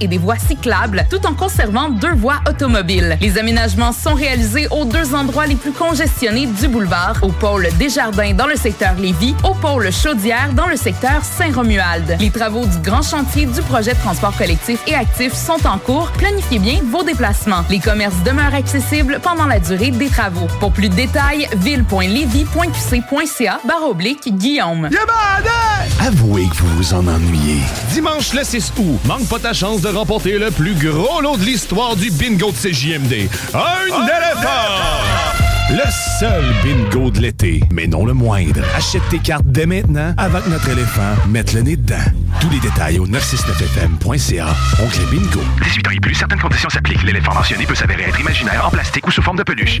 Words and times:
et 0.00 0.06
des 0.06 0.18
voies 0.18 0.38
cyclables, 0.38 1.06
tout 1.10 1.26
en 1.26 1.34
conservant 1.34 1.90
deux 1.90 2.14
voies 2.14 2.40
automobiles. 2.48 3.18
Les 3.20 3.36
aménagements 3.36 3.92
sont 3.92 4.14
réalisés 4.14 4.68
aux 4.70 4.84
deux 4.84 5.12
endroits 5.14 5.46
les 5.46 5.56
plus 5.56 5.72
congestionnés 5.72 6.46
du 6.46 6.68
boulevard, 6.68 7.16
au 7.22 7.28
pôle 7.28 7.68
Desjardins 7.78 8.32
dans 8.32 8.46
le 8.46 8.56
secteur 8.56 8.94
Lévis, 8.94 9.34
au 9.42 9.54
pôle 9.54 9.90
Chaudière 9.90 10.52
dans 10.54 10.68
le 10.68 10.76
secteur 10.76 11.24
Saint-Romuald. 11.24 12.16
Les 12.20 12.30
travaux 12.30 12.64
du 12.64 12.78
grand 12.78 13.02
chantier 13.02 13.46
du 13.46 13.60
projet 13.62 13.94
de 13.94 13.98
transport 13.98 14.36
collectif 14.36 14.78
et 14.86 14.94
actif 14.94 15.32
sont 15.32 15.66
en 15.66 15.78
cours. 15.78 16.12
Planifiez 16.12 16.60
bien 16.60 16.80
vos 16.88 17.02
déplacements. 17.02 17.64
Les 17.68 17.80
commerces 17.80 18.22
demeurent 18.24 18.54
accessibles 18.54 19.18
pendant 19.22 19.46
la 19.46 19.58
durée 19.58 19.90
des 19.90 20.08
travaux. 20.08 20.46
Pour 20.60 20.72
plus 20.72 20.88
de 20.88 20.94
détails, 20.94 21.48
ville.levy.qc.ca 21.56 23.60
barre 23.64 23.88
oblique 23.88 24.36
Guillaume. 24.36 24.88
Avouez 26.00 26.46
que 26.48 26.56
vous 26.56 26.76
vous 26.76 26.94
en 26.94 27.06
ennuyez. 27.08 27.60
Dimanche 27.92 28.32
le 28.34 28.44
6 28.44 28.72
août, 28.78 29.00
manque 29.06 29.26
pas 29.28 29.38
ta 29.38 29.52
chance 29.56 29.80
de 29.80 29.88
remporter 29.88 30.38
le 30.38 30.50
plus 30.50 30.74
gros 30.74 31.22
lot 31.22 31.38
de 31.38 31.44
l'histoire 31.44 31.96
du 31.96 32.10
bingo 32.10 32.52
de 32.52 32.56
CJMD. 32.56 33.26
Un 33.54 33.86
éléphant! 33.86 34.66
Le 35.70 35.90
seul 36.20 36.44
bingo 36.62 37.10
de 37.10 37.20
l'été, 37.20 37.62
mais 37.72 37.86
non 37.86 38.04
le 38.04 38.12
moindre. 38.12 38.60
Achète 38.76 39.00
tes 39.08 39.18
cartes 39.18 39.46
dès 39.46 39.64
maintenant 39.64 40.12
avant 40.18 40.42
que 40.42 40.50
notre 40.50 40.68
éléphant 40.68 41.14
mette 41.30 41.54
le 41.54 41.62
nez 41.62 41.76
dedans. 41.76 41.94
Tous 42.38 42.50
les 42.50 42.60
détails 42.60 42.98
au 42.98 43.06
969fm.ca. 43.06 44.48
Oncle 44.84 45.06
Bingo. 45.10 45.40
18 45.62 45.88
ans 45.88 45.90
et 45.90 46.00
plus, 46.00 46.14
certaines 46.14 46.40
conditions 46.40 46.68
s'appliquent. 46.68 47.04
L'éléphant 47.04 47.32
mentionné 47.32 47.64
peut 47.64 47.74
s'avérer 47.74 48.02
être 48.02 48.20
imaginaire, 48.20 48.66
en 48.66 48.70
plastique 48.70 49.06
ou 49.06 49.10
sous 49.10 49.22
forme 49.22 49.38
de 49.38 49.42
peluche. 49.42 49.80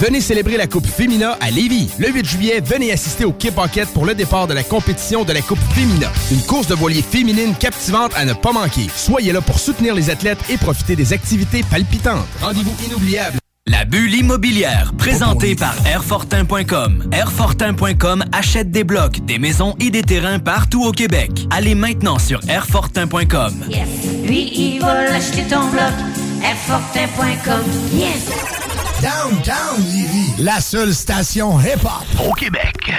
Venez 0.00 0.20
célébrer 0.20 0.56
la 0.56 0.66
Coupe 0.66 0.86
Fémina 0.86 1.36
à 1.40 1.50
Lévis. 1.50 1.90
Le 1.98 2.08
8 2.10 2.26
juillet, 2.26 2.60
venez 2.64 2.92
assister 2.92 3.24
au 3.24 3.32
Kip 3.32 3.54
Pocket 3.54 3.88
pour 3.88 4.04
le 4.04 4.14
départ 4.14 4.46
de 4.46 4.54
la 4.54 4.62
compétition 4.62 5.24
de 5.24 5.32
la 5.32 5.40
Coupe 5.42 5.60
Fémina. 5.74 6.10
Une 6.30 6.42
course 6.42 6.66
de 6.66 6.74
voilier 6.74 7.02
féminine 7.02 7.54
captivante 7.54 8.12
à 8.16 8.24
ne 8.24 8.32
pas 8.32 8.52
manquer. 8.52 8.88
Soyez 8.94 9.32
là 9.32 9.40
pour 9.40 9.58
soutenir 9.58 9.94
les 9.94 10.10
athlètes 10.10 10.40
et 10.48 10.56
profiter 10.56 10.96
des 10.96 11.12
activités 11.12 11.62
palpitantes. 11.70 12.26
Rendez-vous 12.40 12.74
inoubliable. 12.86 13.38
La 13.68 13.84
bulle 13.84 14.12
immobilière, 14.12 14.92
présentée 14.98 15.54
par 15.54 15.74
Airfortin.com. 15.86 17.08
Airfortin.com 17.12 18.24
achète 18.32 18.72
des 18.72 18.82
blocs, 18.82 19.24
des 19.24 19.38
maisons 19.38 19.76
et 19.78 19.90
des 19.90 20.02
terrains 20.02 20.40
partout 20.40 20.82
au 20.84 20.90
Québec. 20.90 21.46
Allez 21.50 21.76
maintenant 21.76 22.18
sur 22.18 22.40
Airfortin.com. 22.48 23.54
Yes. 23.68 23.88
Lui, 24.24 24.50
il 24.52 24.80
va 24.80 25.14
acheter 25.14 25.44
ton 25.44 25.68
bloc. 25.68 25.92
Airfortin.com. 26.42 27.62
Yes. 27.94 28.61
Downtown 29.02 29.80
Lévis, 29.80 30.34
la 30.38 30.60
seule 30.60 30.94
station 30.94 31.58
hip-hop. 31.58 32.24
Au 32.24 32.32
Québec. 32.34 32.92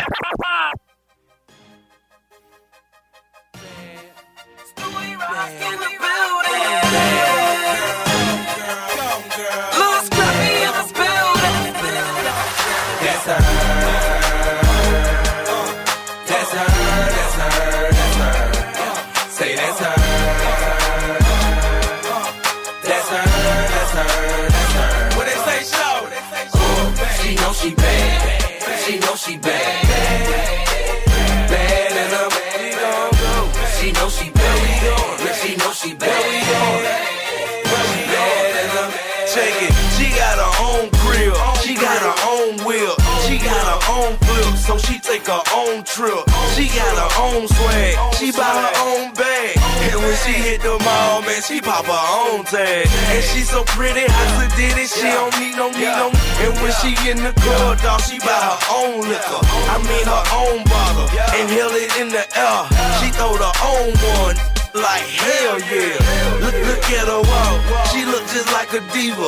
Take 45.13 45.27
her 45.27 45.43
own 45.53 45.83
trip. 45.83 46.25
She 46.55 46.65
got 46.73 46.95
her 46.97 47.11
own 47.21 47.47
swag. 47.47 47.93
She 48.17 48.31
buy 48.31 48.49
her 48.49 48.73
own 48.81 49.13
bag. 49.13 49.57
And 49.89 50.01
when 50.01 50.17
she 50.25 50.33
hit 50.33 50.61
the 50.61 50.79
mall, 50.83 51.21
man, 51.21 51.41
she 51.41 51.61
pop 51.61 51.85
her 51.85 52.05
own 52.17 52.45
tag. 52.45 52.87
And 53.13 53.23
she 53.23 53.41
so 53.41 53.63
pretty, 53.75 54.05
I 54.09 54.23
said 54.37 54.51
did 54.57 54.77
it. 54.77 54.89
She 54.89 55.05
don't 55.05 55.33
need 55.39 55.55
no 55.55 55.69
need 55.69 55.93
no. 56.01 56.09
And 56.41 56.53
when 56.61 56.73
she 56.81 56.97
in 57.09 57.17
the 57.21 57.33
club, 57.41 57.77
dog, 57.81 58.01
she 58.01 58.17
buy 58.19 58.41
her 58.49 58.59
own 58.73 59.01
liquor. 59.05 59.41
I 59.69 59.77
mean 59.85 60.05
her 60.09 60.25
own 60.41 60.63
bottle. 60.65 61.07
And 61.37 61.49
held 61.49 61.75
it 61.75 61.91
in 62.01 62.09
the 62.09 62.25
air. 62.33 62.61
She 62.99 63.11
throw 63.13 63.37
the 63.37 63.53
own 63.61 63.93
one 64.25 64.52
like 64.73 65.05
hell 65.05 65.59
yeah. 65.59 66.41
Look, 66.41 66.57
look 66.65 66.85
at 66.97 67.07
her 67.07 67.21
walk. 67.21 67.85
She 67.93 68.05
look 68.05 68.25
just 68.33 68.51
like 68.51 68.73
a 68.73 68.81
diva. 68.93 69.27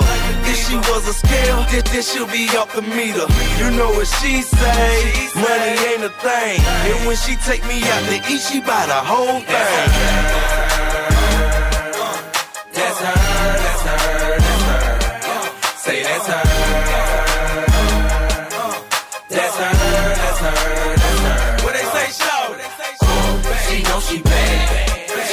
If 0.49 0.57
she 0.67 0.75
was 0.75 1.07
a 1.07 1.13
scale, 1.13 1.65
then, 1.69 1.83
then 1.91 2.01
she'll 2.01 2.27
be 2.27 2.49
off 2.57 2.73
the 2.73 2.81
meter. 2.81 3.27
You 3.59 3.71
know 3.77 3.89
what 3.91 4.07
she 4.07 4.41
say? 4.41 5.29
Money 5.35 5.73
ain't 5.89 6.03
a 6.03 6.09
thing. 6.09 6.59
And 6.89 7.07
when 7.07 7.17
she 7.17 7.35
take 7.37 7.65
me 7.67 7.83
out 7.83 8.03
to 8.09 8.17
eat, 8.31 8.41
she 8.41 8.59
buy 8.61 8.85
the 8.87 9.01
whole 9.05 9.41
thing. 9.41 10.54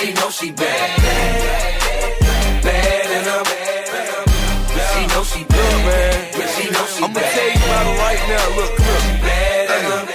She 0.03 0.13
know 0.15 0.31
she 0.31 0.51
bad. 0.51 0.99
Bad 0.99 2.63
bad 2.67 3.07
and 3.07 3.29
I'm 3.31 3.47
She 3.47 5.03
know 5.15 5.23
she 5.23 5.45
bad. 5.47 5.79
man. 5.87 6.49
She 6.59 6.65
know 6.75 6.87
she 6.91 7.03
I'ma 7.07 7.21
tell 7.23 7.47
you 7.47 7.63
about 7.63 7.87
it 7.87 8.03
right 8.03 8.23
now. 8.27 8.57
Look, 8.59 8.73
here. 8.83 9.23
bad 9.23 9.71
and 9.71 9.87
I'm 9.95 10.07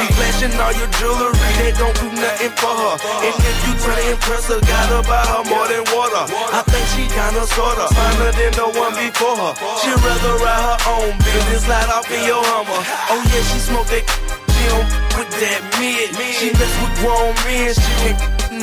He 0.00 0.06
flashing 0.16 0.54
all 0.56 0.72
your 0.80 0.88
jewelry, 0.96 1.36
that 1.60 1.74
don't 1.76 1.96
do 2.00 2.08
nothing 2.08 2.52
for 2.56 2.72
her. 2.72 2.94
And 3.28 3.36
if 3.36 3.56
you 3.68 3.72
try 3.84 3.96
to 4.00 4.10
impress 4.16 4.48
her, 4.48 4.60
gotta 4.64 5.04
buy 5.04 5.20
her 5.28 5.44
more 5.44 5.68
than 5.68 5.84
water. 5.92 6.24
I 6.56 6.64
think 6.64 6.86
she 6.96 7.04
kinda 7.12 7.44
sorta 7.52 7.84
finer 7.92 8.32
than 8.32 8.52
the 8.56 8.66
one 8.80 8.96
before 8.96 9.36
her. 9.36 9.52
She 9.84 9.92
rather 9.92 10.34
ride 10.40 10.64
her 10.72 10.78
own 10.88 11.12
business, 11.20 11.68
slide 11.68 11.90
off 11.92 12.08
in 12.08 12.24
your 12.24 12.40
Hummer. 12.48 12.80
Oh 13.12 13.20
yeah, 13.28 13.44
she 13.52 13.58
smoke 13.60 13.88
that. 13.92 14.04
She 14.58 14.64
don't 14.72 14.90
with 15.14 15.30
that 15.38 15.60
mid. 15.78 16.16
She 16.34 16.48
mess 16.50 16.74
with 16.82 16.94
grown 16.98 17.30
men. 17.46 17.70
She 17.78 18.10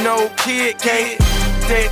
no 0.04 0.30
kid, 0.38 0.78
can't 0.80 1.20
that. 1.70 1.92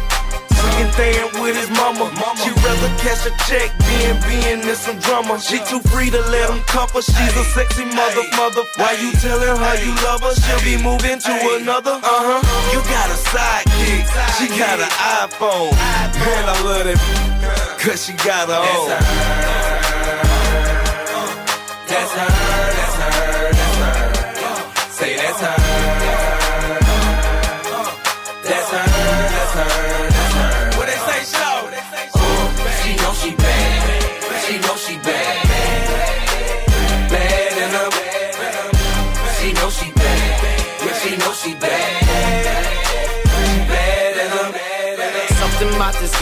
Chicken 0.63 0.89
thing 0.95 1.41
with 1.43 1.55
his 1.59 1.69
mama. 1.75 2.07
She 2.39 2.49
rather 2.63 2.91
cash 3.03 3.27
a 3.27 3.33
check 3.45 3.69
than 3.77 4.15
being 4.25 4.63
in 4.63 4.75
some 4.75 4.97
drama. 4.99 5.39
She 5.39 5.59
too 5.69 5.81
free 5.91 6.09
to 6.09 6.21
let 6.31 6.49
him 6.49 6.61
cuff 6.71 6.93
her. 6.93 7.01
She's 7.01 7.35
a 7.35 7.43
sexy 7.51 7.85
mother, 7.85 8.23
mother. 8.37 8.63
Why 8.77 8.93
you 8.97 9.11
telling 9.19 9.59
her 9.59 9.75
you 9.83 9.93
love 10.07 10.21
her? 10.23 10.33
She'll 10.33 10.63
be 10.63 10.81
moving 10.81 11.19
to 11.19 11.33
another. 11.59 11.99
Uh 11.99 12.01
huh. 12.01 12.41
You 12.71 12.79
got 12.89 13.11
a 13.11 13.17
sidekick. 13.29 14.07
She 14.39 14.47
got 14.57 14.79
an 14.79 14.89
iPhone. 15.27 15.75
Man, 15.75 16.43
I 16.47 16.55
love 16.63 16.85
that. 16.87 16.99
Cause 17.79 18.05
she 18.05 18.13
got 18.13 18.47
her 18.47 18.63
own. 18.63 18.89
That's 21.91 22.11
her, 22.13 22.27
that's 22.77 22.95
her, 22.95 23.51
that's 23.51 23.77
her. 23.77 24.89
Say 24.89 25.17
that's 25.17 25.41
her. 25.41 25.72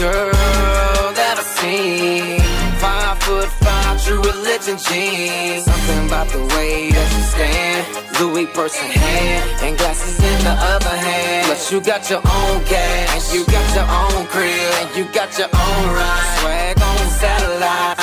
Girl 0.02 1.14
that 1.14 1.38
I 1.38 1.44
seen. 1.62 2.42
Five 2.82 3.22
foot 3.22 3.50
five, 3.62 4.02
true 4.02 4.18
religion 4.18 4.76
jeans. 4.86 5.62
Something 5.62 6.10
about 6.10 6.26
the 6.34 6.42
way 6.54 6.90
that 6.90 7.08
she 7.14 7.22
stand. 7.34 7.82
Louis 8.18 8.46
purse 8.50 8.74
in 8.82 8.90
hand, 8.90 9.46
and 9.62 9.78
glasses 9.78 10.18
in 10.18 10.38
the 10.42 10.56
other 10.74 10.96
hand. 11.06 11.46
Plus 11.46 11.70
you 11.70 11.78
got 11.80 12.02
your 12.10 12.18
own 12.18 12.56
cash, 12.66 13.14
and 13.14 13.24
you 13.30 13.42
got 13.46 13.66
your 13.78 13.88
own 14.02 14.26
crib, 14.26 14.74
and 14.82 14.90
you 14.98 15.04
got 15.14 15.30
your 15.38 15.50
own 15.54 15.82
ride. 15.94 16.30
Swag 16.38 16.76
on 16.90 17.04
satellite. 17.22 17.98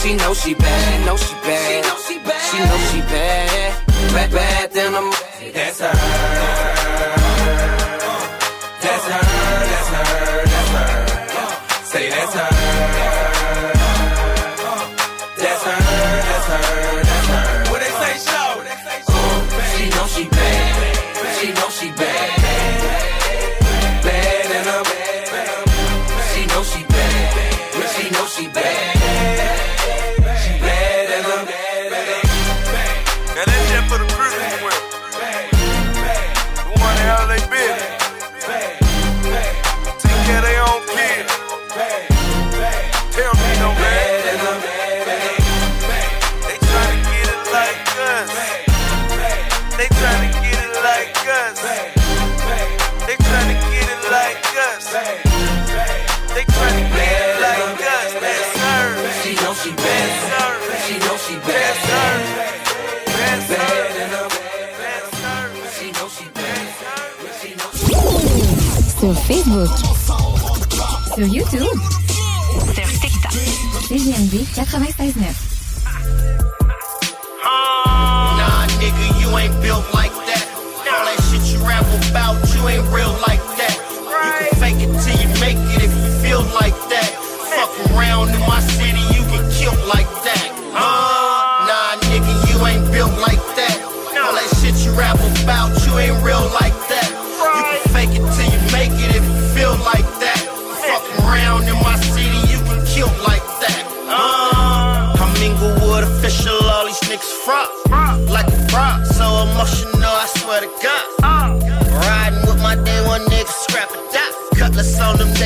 She 0.00 0.10
know 0.16 0.32
she 0.32 0.54
bad, 0.54 0.80
she 0.88 1.04
know 1.04 1.16
she 1.16 1.34
bad, 1.44 1.60
she 1.68 1.76
know 1.84 1.98
she 2.06 2.16
bad, 2.24 2.42
she 2.48 2.58
know 2.68 2.80
she 2.88 3.00
bad, 3.12 3.72
bad, 4.14 4.28
bad 4.32 4.66
than 4.72 4.94
a. 4.94 5.02
That's 5.52 5.80
her, 5.80 5.92
that's 8.84 9.04
her, 9.12 9.24
that's 9.70 9.88
her. 9.90 10.25
Say 11.96 12.10
that's 12.10 12.34
her. 12.34 13.15
Facebook. 69.56 69.78
Sur 71.14 71.26
YouTube. 71.26 71.80
Sur 72.74 73.00
TikTok. 73.00 73.32
CGMD 73.88 74.44
96.9. 74.54 75.45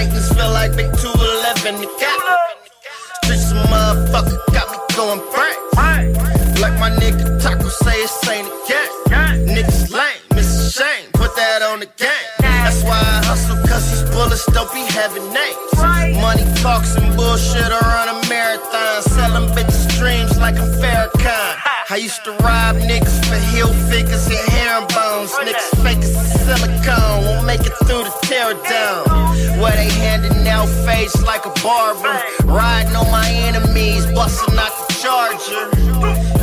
niggas, 0.00 0.34
feel 0.34 0.50
like 0.52 0.74
big 0.76 0.90
211 0.96 1.80
the 1.80 1.88
cat. 2.00 2.18
This 3.28 3.52
motherfucker 3.52 4.38
got 4.52 4.70
me 4.72 4.78
going 4.96 5.20
frank. 5.32 5.58
Like 6.60 6.78
my 6.78 6.90
nigga 6.90 7.40
Taco 7.42 7.68
say, 7.68 7.96
it's 7.96 8.28
ain't 8.28 8.46
a 8.46 8.52
gang. 8.68 9.46
Niggas 9.46 9.90
lame, 9.92 10.20
miss 10.34 10.48
a 10.60 10.70
shame, 10.70 11.10
put 11.12 11.34
that 11.36 11.62
on 11.62 11.80
the 11.80 11.86
game. 11.96 12.30
That's 12.40 12.82
why 12.84 13.00
I 13.00 13.24
hustle, 13.24 13.56
cause 13.66 13.84
these 13.90 14.04
bullets 14.10 14.44
don't 14.52 14.72
be 14.72 14.84
having 14.92 15.24
names. 15.32 16.16
Money 16.20 16.44
talks 16.60 16.96
and 16.96 17.16
bullshit, 17.16 17.72
I 17.72 17.80
run 17.80 18.08
a 18.12 18.28
marathon, 18.28 19.02
selling 19.02 19.48
bitches 19.56 19.98
dreams 19.98 20.38
like 20.38 20.56
I'm 20.56 20.68
Farrakhan. 20.80 21.56
I 21.90 21.96
used 21.96 22.22
to 22.24 22.30
rob 22.44 22.76
niggas 22.76 23.18
for 23.26 23.40
heel 23.50 23.72
figures 23.90 24.26
and 24.26 24.44
herringbones. 24.52 25.32
Niggas 25.32 25.82
fake 25.82 26.04
as 26.04 26.14
silicone, 26.44 27.24
won't 27.24 27.46
make 27.46 27.60
it 27.60 27.74
through 27.88 28.04
the 28.04 28.14
tear 28.22 28.54
down. 28.68 29.08
Where 29.08 29.09
they 29.80 29.88
handing 29.94 30.46
out 30.46 30.68
face 30.84 31.16
like 31.22 31.46
a 31.46 31.54
barber. 31.64 32.16
Riding 32.44 32.94
on 32.96 33.10
my 33.10 33.28
enemies, 33.48 34.04
busting 34.12 34.58
out 34.58 34.72
the 34.76 34.94
charger. 35.00 35.64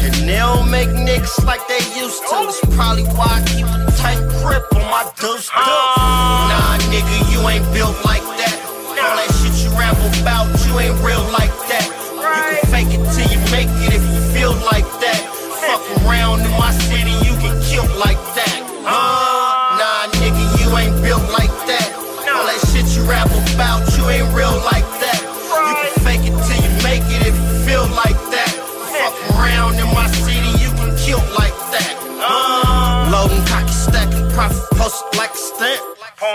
And 0.02 0.16
they 0.28 0.42
don't 0.42 0.70
make 0.72 0.90
niggas 0.90 1.46
like 1.46 1.62
they 1.68 1.84
used 1.94 2.22
to. 2.30 2.38
That's 2.50 2.60
probably 2.76 3.06
why 3.14 3.30
I 3.38 3.42
keep 3.46 3.68
a 3.68 3.92
tight 4.02 4.22
grip 4.42 4.66
on 4.74 4.86
my 4.90 5.04
deuce 5.22 5.50
deuce. 5.54 5.54
Nah, 5.54 6.78
nigga, 6.90 7.16
you 7.32 7.40
ain't 7.48 7.68
built 7.74 7.98
like 8.06 8.26
that. 8.42 8.58
All 8.98 9.16
that 9.22 9.30
shit 9.38 9.54
you 9.62 9.70
ramble 9.78 10.10
about, 10.22 10.50
you 10.66 10.74
ain't 10.80 10.98
real 11.06 11.22
like 11.30 11.54
that. 11.70 11.86
You 12.18 12.58
can 12.58 12.66
fake 12.74 12.92
it 12.98 13.04
till 13.14 13.30
you 13.30 13.40
make 13.54 13.70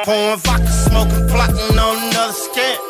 Pouring 0.05 0.39
vodka, 0.41 0.67
smoking, 0.67 1.29
plotting 1.29 1.79
on 1.79 1.97
another 2.11 2.33
scant. 2.33 2.81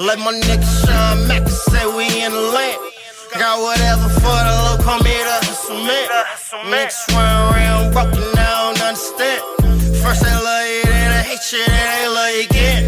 Let 0.00 0.18
my 0.18 0.32
nigga 0.34 0.66
Sean 0.82 1.28
Mack 1.28 1.46
say 1.48 1.86
we 1.86 2.06
in 2.24 2.32
the 2.32 2.40
land. 2.54 2.80
Got 3.38 3.60
whatever 3.62 4.08
for 4.18 4.38
the 4.42 4.54
low, 4.66 4.76
come 4.82 5.04
here 5.06 5.22
to 5.22 5.46
hustle 5.46 5.78
man. 5.86 6.08
Niggas 6.66 7.14
run 7.14 7.54
around 7.54 7.92
broken, 7.92 8.18
I 8.34 8.74
don't 8.74 8.82
understand. 8.82 9.42
First 10.02 10.22
they 10.26 10.34
love 10.34 10.66
you, 10.66 10.82
then 10.90 11.10
they 11.14 11.22
hate 11.30 11.46
you, 11.54 11.62
then 11.66 11.86
they 11.94 12.08
love 12.10 12.34
you 12.34 12.42
again. 12.50 12.82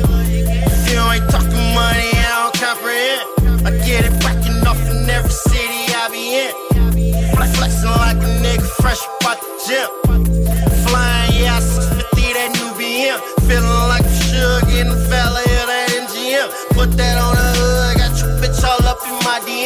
If 0.67 0.91
you 0.91 0.99
ain't 1.15 1.31
talking 1.31 1.69
money, 1.71 2.11
I 2.19 2.51
don't 2.51 2.59
comprehend. 2.59 3.23
I 3.63 3.71
get 3.87 4.11
it 4.11 4.15
backing 4.19 4.59
off 4.67 4.83
in 4.91 5.09
every 5.09 5.31
city 5.31 5.95
I 5.95 6.11
be 6.11 6.35
in. 6.35 6.51
Flexing 7.55 7.95
like 7.95 8.17
a 8.17 8.31
nigga 8.43 8.67
fresh 8.83 9.03
out 9.23 9.39
the 9.39 9.51
gym. 9.71 10.38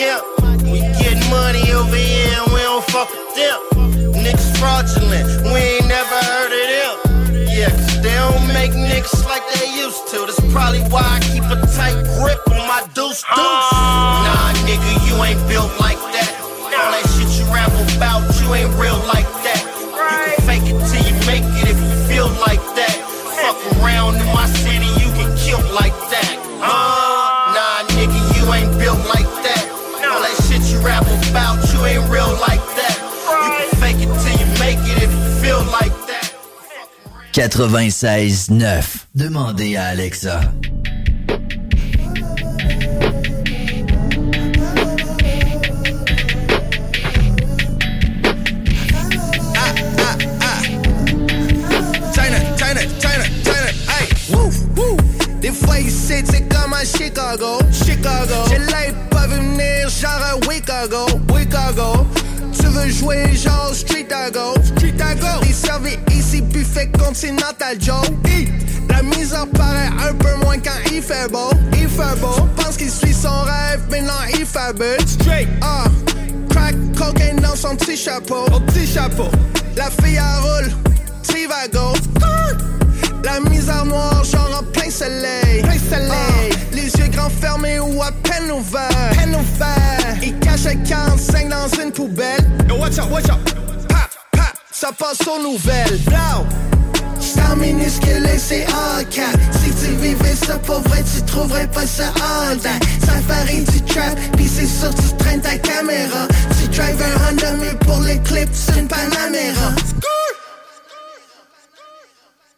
DM. 0.02 0.72
We 0.72 0.80
get 0.80 1.18
money 1.30 1.62
over 1.72 1.94
here 1.94 2.34
and 2.42 2.52
we 2.52 2.60
don't 2.60 2.84
fuck 2.84 3.08
with 3.10 3.34
them. 3.34 3.58
Niggas 4.12 4.58
fraudulent, 4.58 5.26
we 5.46 5.58
ain't 5.78 5.86
never 5.86 6.18
heard 6.30 6.52
of 6.52 6.66
them. 6.74 7.46
Yeah, 7.46 7.70
cause 7.70 8.02
they 8.02 8.14
don't 8.14 8.46
make 8.48 8.72
niggas 8.72 9.24
like 9.26 9.42
they 9.54 9.66
used 9.74 10.06
to. 10.08 10.26
That's 10.26 10.40
probably 10.52 10.82
why 10.90 11.02
I 11.04 11.21
96.9. 37.48 38.84
Demandez 39.16 39.74
à 39.74 39.86
Alexa. 39.86 40.40
China, 52.14 52.38
China, 52.56 52.80
China, 53.00 53.24
China, 53.42 53.70
hey, 53.88 54.08
woo, 54.30 54.50
woo. 54.76 54.96
Des 55.40 55.50
fois 55.50 55.80
ici, 55.80 56.14
c'est 56.24 56.48
comme 56.48 56.72
à 56.74 56.84
Chicago, 56.84 57.58
Chicago. 57.72 58.34
J'ai 58.50 58.58
l'œil 58.58 58.94
pas 59.10 59.26
vu 59.26 59.34
venir, 59.34 59.88
genre 59.88 60.22
à 60.22 60.52
Chicago, 60.52 61.06
Chicago. 61.36 62.06
Veux 62.72 62.90
jouer 62.90 63.24
genre 63.34 63.74
Street 63.74 64.08
Go, 64.32 64.54
Street 64.64 64.94
Go. 65.20 65.26
Les 65.42 65.52
servis 65.52 65.98
ici, 66.10 66.40
buffet 66.40 66.90
continental 66.98 67.76
Joe. 67.78 68.06
Hi. 68.26 68.48
La 68.88 69.02
misère 69.02 69.46
paraît 69.54 69.90
un 70.08 70.14
peu 70.14 70.34
moins 70.44 70.58
quand 70.58 70.90
il 70.90 71.02
fait 71.02 71.30
beau, 71.30 71.50
il 71.74 71.88
fait. 71.88 72.20
Pense 72.56 72.76
qu'il 72.76 72.90
suit 72.90 73.12
son 73.12 73.42
rêve, 73.42 73.80
mais 73.90 74.00
non, 74.00 74.12
il 74.38 74.46
fabule. 74.46 74.96
Straight, 75.06 75.48
ah. 75.60 75.84
Crack 76.50 76.74
cocaine 76.96 77.36
dans 77.36 77.56
son 77.56 77.76
petit 77.76 77.96
chapeau, 77.96 78.44
au 78.54 78.60
petit 78.60 78.86
chapeau. 78.86 79.28
La 79.76 79.90
fille 79.90 80.18
à 80.18 80.40
roule, 80.40 80.70
Trivago. 81.22 81.92
La 83.24 83.38
misère 83.48 83.84
noire, 83.84 84.24
genre 84.24 84.60
en 84.60 84.64
plein 84.72 84.90
soleil. 84.90 85.62
Plein 85.62 85.78
soleil. 85.78 86.52
les 86.71 86.71
fermés 87.30 87.78
ou 87.80 88.02
à 88.02 88.10
peine 88.12 88.50
ouverts. 88.50 88.88
Peine 89.12 89.34
ouverts. 89.34 90.16
Il 90.22 90.38
cache 90.38 90.66
un 90.66 90.76
45 90.76 91.48
dans 91.48 91.68
une 91.82 91.92
poubelle. 91.92 92.44
Yo, 92.68 92.76
watch 92.76 92.98
out, 92.98 93.10
watch 93.10 93.30
out. 93.30 93.38
Pa, 93.88 94.08
pa, 94.32 94.52
ça 94.70 94.90
passe 94.92 95.26
aux 95.26 95.42
nouvelles. 95.42 95.98
Blow. 96.06 96.46
Star 97.20 97.56
minuscule 97.56 98.26
et 98.26 98.38
c'est 98.38 98.66
cap 99.10 99.38
Si 99.62 99.70
tu 99.70 99.94
vivais 99.94 100.34
ça 100.34 100.58
pour 100.58 100.80
vrai, 100.80 101.02
tu 101.04 101.22
trouverais 101.22 101.68
pas 101.68 101.86
ça 101.86 102.12
day 102.62 102.68
Ça 103.06 103.12
varie 103.28 103.62
du 103.62 103.80
trap, 103.82 104.18
pis 104.36 104.48
c'est 104.48 104.66
sûr 104.66 104.92
tu 104.92 105.16
traînes 105.18 105.40
ta 105.40 105.56
caméra 105.56 106.26
Tu 106.60 106.68
drives 106.68 107.00
un 107.00 107.30
Honda 107.30 107.52
mais 107.52 107.74
pour 107.86 108.00
les 108.00 108.18
clips 108.22 108.50
c'est 108.52 108.80
une 108.80 108.88
Panamera 108.88 109.70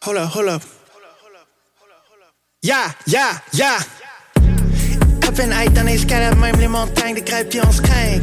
Hold 0.06 0.18
up, 0.18 0.30
hold 0.35 0.49
up. 0.49 0.62
Yeah, 2.62 2.92
yeah, 3.06 3.40
yeah. 3.52 3.78
Peine 5.35 5.53
high 5.53 5.73
dans 5.73 5.83
l'escalade, 5.83 6.38
même 6.38 6.55
les 6.61 6.69
montagnes, 6.69 7.17
des 7.17 7.23
crêpes, 7.23 7.49
puis 7.49 7.61
on 7.67 7.73
se 7.73 7.83
craint. 7.83 8.21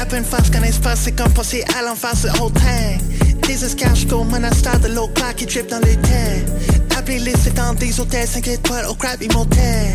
À 0.00 0.06
peine 0.06 0.24
face 0.24 0.50
qu'un 0.50 0.62
espace, 0.62 1.02
c'est 1.04 1.12
comme 1.12 1.32
passer 1.32 1.64
à 1.78 1.82
l'en 1.82 1.94
face 1.94 2.22
de 2.22 2.30
whole 2.30 2.52
tank. 2.52 3.00
Des 3.46 3.64
escarres 3.64 3.94
jusqu'au 3.94 4.24
monastère 4.24 4.80
de 4.80 4.88
l'eau 4.88 5.06
claire 5.08 5.36
qui 5.36 5.46
drip 5.46 5.68
dans 5.68 5.78
le 5.78 5.94
temps. 5.94 6.98
Appelez-les, 6.98 7.34
c'est 7.42 7.54
dans 7.54 7.74
des 7.74 8.00
hôtels 8.00 8.26
5 8.26 8.48
étoiles 8.48 8.86
au 8.86 8.94
crap 8.94 9.20
motel. 9.32 9.86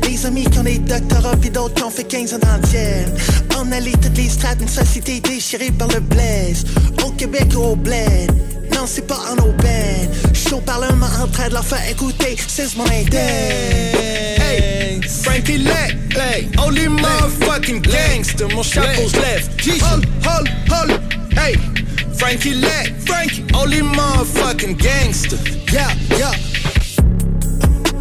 Des 0.00 0.24
amis 0.24 0.44
qui 0.44 0.58
ont 0.60 0.62
des 0.62 0.78
doctorats, 0.78 1.36
puis 1.40 1.50
d'autres 1.50 1.74
qui 1.74 1.82
ont 1.82 1.90
fait 1.90 2.04
15 2.04 2.34
ans 2.34 2.38
d'antienne. 2.38 3.12
On 3.58 3.72
allie 3.72 3.92
toutes 3.92 4.16
les 4.16 4.28
strates, 4.28 4.60
une 4.60 4.68
société 4.68 5.18
déchirée 5.20 5.72
par 5.72 5.88
le 5.88 6.00
blaze. 6.00 6.64
Au 7.04 7.10
Québec 7.10 7.48
ou 7.56 7.60
au 7.62 7.76
bled. 7.76 8.30
Non, 8.72 8.84
c'est 8.86 9.06
pas 9.06 9.18
en 9.32 9.38
aubaine. 9.42 10.08
Chaud 10.32 10.62
parlement 10.64 11.06
en 11.20 11.26
train 11.26 11.48
de 11.48 11.54
leur 11.54 11.64
faire 11.64 11.86
écouter, 11.90 12.36
c'est 12.46 12.76
mon 12.76 12.84
index. 12.84 13.18
Hey, 14.38 15.00
Frankie 15.22 15.58
hey, 16.12 16.50
only 16.58 16.86
motherfucking 16.86 17.82
gangster. 17.82 18.48
Mon 18.48 18.62
chapeau's 18.62 19.14
left. 19.16 19.60
Hold, 19.82 20.04
hold, 20.24 20.48
hold, 20.68 21.12
hey, 21.32 21.54
Frankie 22.14 22.54
Lack, 22.54 22.88
Frankie, 23.06 23.44
only 23.54 23.80
motherfucking 23.80 24.78
gangster. 24.78 25.36
Yeah, 25.72 25.92
yeah. 26.16 26.32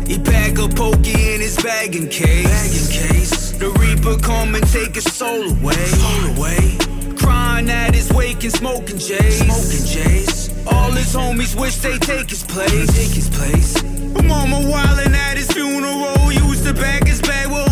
He 0.06 0.20
pack 0.20 0.58
a 0.58 0.68
pokey 0.68 1.34
in 1.34 1.42
his 1.42 1.56
bagging 1.64 2.10
case. 2.10 2.46
Bagging 2.46 2.90
case. 2.92 3.52
The 3.52 3.70
Reaper 3.80 4.18
come 4.22 4.56
and 4.56 4.68
take 4.68 4.96
his 4.96 5.06
soul 5.06 5.50
away. 5.52 5.74
Soul 5.74 6.36
away. 6.36 6.78
Crying 7.16 7.70
at 7.70 7.96
his 7.96 8.12
wake 8.12 8.44
and 8.44 8.52
smoking 8.52 8.98
J's. 8.98 9.40
Smoking 9.40 9.86
J's. 9.86 10.50
All 10.68 10.92
his 10.92 11.16
homies 11.16 11.60
wish 11.60 11.78
they 11.78 11.98
take 11.98 12.30
his 12.30 12.44
place. 12.44 12.88
Take 12.88 13.16
his 13.16 13.30
place. 13.30 13.82
Mama 14.24 14.58
wildin' 14.58 15.14
at 15.14 15.38
his 15.38 15.50
funeral. 15.52 16.32
Used 16.32 16.66
to 16.66 16.74
pack 16.74 17.08
his 17.08 17.22
bag 17.22 17.50
with 17.50 17.71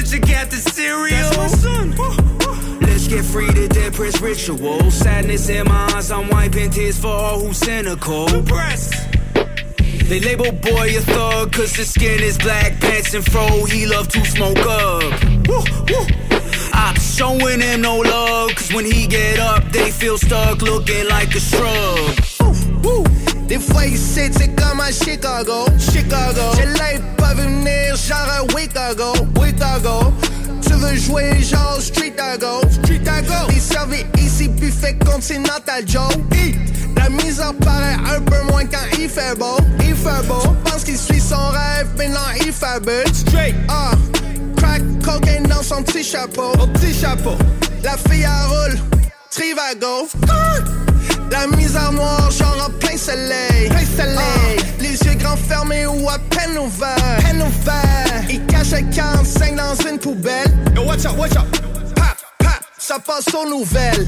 homemade 0.00 0.12
lunch 0.12 0.14
and 0.14 0.28
got 0.28 0.50
the 0.50 0.56
cereal. 0.56 1.30
That's 1.30 1.36
my 1.36 1.48
son. 1.48 2.80
Let's 2.80 3.08
get 3.08 3.24
free 3.24 3.52
to 3.52 3.68
dead 3.68 3.94
press 3.94 4.20
ritual. 4.20 4.90
Sadness 4.90 5.48
in 5.48 5.66
my 5.66 5.92
eyes, 5.94 6.10
I'm 6.10 6.28
wiping 6.28 6.70
tears 6.70 6.98
for 6.98 7.08
all 7.08 7.40
who's 7.40 7.58
cynical. 7.58 8.26
Press. 8.44 8.90
They 10.08 10.20
label 10.20 10.50
boy 10.50 10.96
a 10.96 11.00
thug 11.00 11.52
cause 11.52 11.76
his 11.76 11.90
skin 11.90 12.20
is 12.20 12.36
black, 12.36 12.80
pants 12.80 13.14
and 13.14 13.24
fro, 13.24 13.64
he 13.66 13.86
love 13.86 14.08
to 14.08 14.24
smoke 14.24 14.58
up. 14.58 15.02
Woo, 15.46 15.62
woo. 15.88 16.06
I'm 16.72 16.96
showing 16.96 17.60
him 17.60 17.82
no 17.82 17.98
love 17.98 18.54
cause 18.56 18.72
when 18.72 18.84
he 18.84 19.06
get 19.06 19.38
up, 19.38 19.70
they 19.70 19.92
feel 19.92 20.18
stuck 20.18 20.62
looking 20.62 21.06
like 21.08 21.32
a 21.36 21.40
shrub. 21.40 22.84
Woo. 22.84 23.29
Des 23.50 23.58
fois 23.58 23.84
ici, 23.84 24.30
c'est 24.38 24.54
comme 24.54 24.78
à 24.78 24.92
Chicago, 24.92 25.64
Chicago. 25.76 26.52
J'ai 26.54 26.66
l'œil 26.66 27.00
pas 27.16 27.34
venir, 27.34 27.96
genre 27.96 28.16
à 28.16 28.46
Chicago, 28.56 29.12
Chicago. 29.44 30.12
Tu 30.62 30.72
veux 30.74 30.94
jouer 30.94 31.42
genre 31.42 31.80
street 31.80 32.14
à 32.16 32.38
go. 32.38 32.60
Street 32.70 33.02
à 33.08 33.20
go. 33.22 33.50
Les 33.52 33.58
servis 33.58 34.04
ici, 34.18 34.46
buffet 34.46 34.96
continental 35.04 35.82
Joe. 35.84 36.12
Hi. 36.32 36.54
La 36.94 37.10
misère 37.10 37.52
paraît 37.54 37.96
un 38.14 38.20
peu 38.20 38.40
moins 38.52 38.66
quand 38.66 38.86
il 38.96 39.08
fait 39.08 39.36
beau. 39.36 39.56
Il 39.80 39.96
fait 39.96 40.24
beau. 40.28 40.54
Pense 40.64 40.84
qu'il 40.84 40.96
suit 40.96 41.20
son 41.20 41.48
rêve, 41.48 41.88
mais 41.98 42.08
non, 42.08 42.20
il 42.36 42.52
fait 42.52 42.78
but. 42.80 43.12
Straight. 43.12 43.56
Ah. 43.68 43.90
Crack 44.58 44.82
cocaine 45.04 45.42
dans 45.48 45.64
son 45.64 45.82
petit 45.82 46.04
chapeau. 46.04 46.52
Au 46.52 46.68
petit 46.68 46.94
chapeau. 46.94 47.36
La 47.82 47.96
fille 47.96 48.24
à 48.24 48.46
roule. 48.46 48.78
Trivago. 49.28 50.08
Ah. 50.28 50.89
La 51.30 51.46
misère 51.56 51.92
noire, 51.92 52.30
genre 52.30 52.66
en 52.66 52.70
plein 52.78 52.96
soleil. 52.96 53.68
Plein 53.68 53.84
soleil. 53.84 54.58
Ah. 54.58 54.62
Les 54.80 54.92
yeux 55.02 55.14
grands 55.14 55.36
fermés 55.36 55.86
ou 55.86 56.08
à 56.08 56.18
peine 56.18 56.58
ouverts. 56.58 57.18
Peine 57.22 57.42
ouverts. 57.42 58.24
Il 58.28 58.44
cache 58.46 58.72
un 58.72 58.82
45 58.82 59.56
dans 59.56 59.74
une 59.88 59.98
poubelle. 59.98 60.50
Yo, 60.74 60.82
watch 60.82 61.06
out, 61.06 61.16
watch 61.16 61.36
out. 61.36 61.46
Pa, 61.94 62.16
pa, 62.38 62.60
ça 62.78 62.98
passe 62.98 63.32
aux 63.34 63.48
nouvelles. 63.48 64.06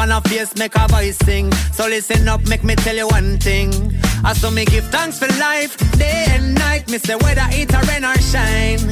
On 0.00 0.10
a 0.12 0.20
face, 0.22 0.56
make 0.56 0.74
a 0.76 0.88
voice 0.88 1.18
sing. 1.18 1.52
So 1.76 1.86
listen 1.86 2.26
up, 2.26 2.46
make 2.48 2.64
me 2.64 2.74
tell 2.74 2.96
you 2.96 3.06
one 3.08 3.36
thing. 3.38 3.70
I 4.24 4.32
saw 4.32 4.50
me 4.50 4.64
give 4.64 4.86
thanks 4.88 5.18
for 5.18 5.28
life, 5.38 5.76
day 5.98 6.24
and 6.30 6.54
night. 6.54 6.88
Me 6.90 6.96
say 6.98 7.16
whether 7.16 7.46
it 7.50 7.72
a 7.72 7.80
rain 7.88 8.04
or 8.04 8.16
shine. 8.32 8.84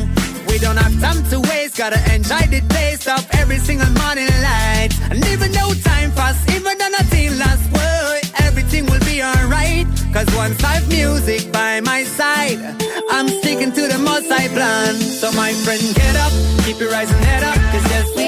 We 0.48 0.58
don't 0.58 0.76
have 0.76 0.94
time 1.00 1.20
to 1.30 1.40
waste, 1.48 1.78
gotta 1.78 2.00
enjoy 2.14 2.44
the 2.54 2.60
taste 2.68 3.08
of 3.08 3.26
every 3.40 3.58
single 3.58 3.90
morning 4.02 4.28
light. 4.48 4.90
And 5.10 5.24
even 5.32 5.50
though 5.52 5.72
time 5.82 6.12
pass, 6.12 6.36
even 6.54 6.76
though 6.76 6.92
nothing 7.00 7.38
lasts, 7.38 7.68
boy, 7.68 8.20
everything 8.46 8.84
will 8.86 9.04
be 9.12 9.22
alright. 9.22 9.86
Cause 10.12 10.28
once 10.36 10.62
I've 10.62 10.86
music 10.88 11.50
by 11.52 11.80
my 11.80 12.04
side, 12.04 12.60
I'm 13.10 13.28
sticking 13.40 13.72
to 13.72 13.82
the 13.88 13.98
most 13.98 14.30
I 14.30 14.48
plan. 14.48 14.94
So 14.94 15.32
my 15.32 15.52
friend, 15.64 15.82
get 15.94 16.16
up, 16.16 16.32
keep 16.64 16.78
your 16.80 16.90
rising 16.90 17.22
head 17.28 17.44
up, 17.44 17.56
cause 17.72 17.86
yes, 17.92 18.08
we 18.16 18.27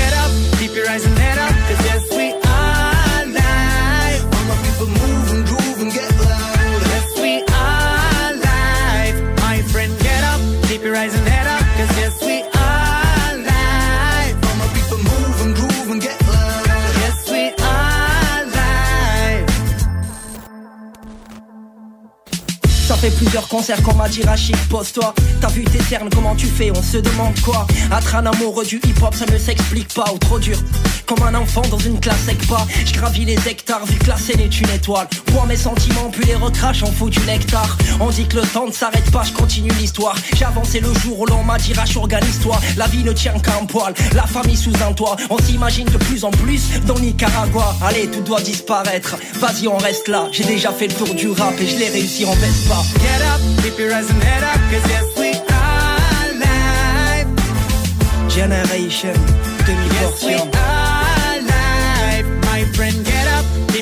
get 0.00 0.12
up, 0.22 0.30
keep 0.58 0.72
your 0.74 0.88
eyes 0.88 1.04
and 1.04 1.18
head 1.18 1.38
up, 1.38 1.52
cause 1.68 1.84
yes, 1.88 2.02
we 2.16 2.39
plusieurs 23.20 23.48
concerts 23.48 23.82
dit 24.10 24.22
Rachid, 24.22 24.56
pose-toi. 24.70 25.14
T'as 25.42 25.48
vu 25.48 25.62
tes 25.64 25.80
cernes, 25.82 26.08
comment 26.10 26.34
tu 26.34 26.46
fais 26.46 26.70
On 26.70 26.82
se 26.82 26.96
demande 26.96 27.38
quoi 27.40 27.66
Être 27.96 28.14
un 28.14 28.24
amoureux 28.24 28.64
du 28.64 28.76
hip-hop, 28.76 29.14
ça 29.14 29.26
ne 29.26 29.36
s'explique 29.36 29.92
pas, 29.92 30.10
ou 30.14 30.18
trop 30.18 30.38
dur. 30.38 30.56
Comme 31.10 31.26
un 31.26 31.34
enfant 31.34 31.62
dans 31.68 31.78
une 31.78 31.98
classe 31.98 32.22
avec 32.28 32.46
pas. 32.46 32.64
Je 32.86 32.92
gravis 32.92 33.24
les 33.24 33.48
hectares, 33.48 33.84
vu 33.84 33.98
que 33.98 34.06
la 34.06 34.16
scène 34.16 34.38
est 34.38 34.60
une 34.60 34.70
étoile. 34.70 35.08
Bois 35.32 35.44
mes 35.44 35.56
sentiments, 35.56 36.08
puis 36.08 36.24
les 36.24 36.36
recrache, 36.36 36.84
on 36.84 36.92
fout 36.92 37.10
du 37.10 37.18
nectar. 37.26 37.76
On 37.98 38.10
dit 38.10 38.28
que 38.28 38.36
le 38.36 38.42
temps 38.42 38.68
ne 38.68 38.70
s'arrête 38.70 39.10
pas, 39.10 39.24
je 39.24 39.32
continue 39.32 39.72
l'histoire. 39.72 40.14
J'ai 40.36 40.44
avancé 40.44 40.78
le 40.78 40.94
jour 40.94 41.18
où 41.18 41.26
l'on 41.26 41.42
m'a 41.42 41.58
dit 41.58 41.72
Rach, 41.72 41.96
organise-toi. 41.96 42.60
La 42.76 42.86
vie 42.86 43.02
ne 43.02 43.10
tient 43.10 43.36
qu'à 43.40 43.58
un 43.60 43.66
poil, 43.66 43.92
la 44.14 44.22
famille 44.22 44.56
sous 44.56 44.72
un 44.88 44.92
toit. 44.92 45.16
On 45.30 45.38
s'imagine 45.38 45.86
de 45.86 45.98
plus 45.98 46.24
en 46.24 46.30
plus 46.30 46.62
dans 46.86 47.00
Nicaragua. 47.00 47.74
Allez, 47.82 48.06
tout 48.06 48.20
doit 48.20 48.40
disparaître. 48.40 49.16
Vas-y, 49.40 49.66
on 49.66 49.78
reste 49.78 50.06
là. 50.06 50.28
J'ai 50.30 50.44
déjà 50.44 50.70
fait 50.70 50.86
le 50.86 50.94
tour 50.94 51.12
du 51.12 51.30
rap 51.30 51.54
et 51.60 51.66
je 51.66 51.76
l'ai 51.76 51.88
réussi 51.88 52.24
en 52.24 52.36
baisse 52.36 52.68
pas. 52.68 52.84
Get 53.00 53.24
up, 53.24 53.64
keep 53.64 53.76
your 53.80 53.90
eyes 53.90 54.08
and 54.08 54.22
head 54.22 54.44
up, 54.44 54.60
cause 54.70 54.88
yes, 54.88 55.04
we 55.18 55.34
are 55.50 56.34
live. 56.38 57.26
Generation, 58.28 59.14
demi-portion. 59.66 60.79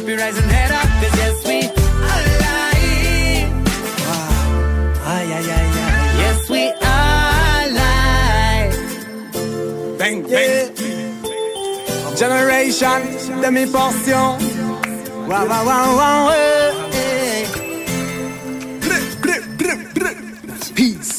Keep 0.08 0.16
your 0.16 0.26
eyes 0.26 0.38
and 0.38 0.50
head 0.50 0.70
up, 0.70 0.88
cause 1.00 1.16
yes, 1.20 1.46
we 1.46 1.58
are 2.08 2.22
live. 2.44 3.48
Aïe, 5.04 5.32
aïe, 5.36 5.50
aïe, 5.50 5.72
aïe. 5.84 6.18
Yes, 6.22 6.40
we 6.48 6.62
are 6.94 7.64
live. 7.80 8.76
Bang, 9.98 10.18
bang. 10.22 10.72
Generation, 12.16 13.00
demi-portion. 13.42 14.38
Wow, 15.28 15.46
wow, 15.46 15.64
wow, 15.66 15.96
wow, 16.00 16.30
eh. 16.32 16.74
Peace. 20.74 21.17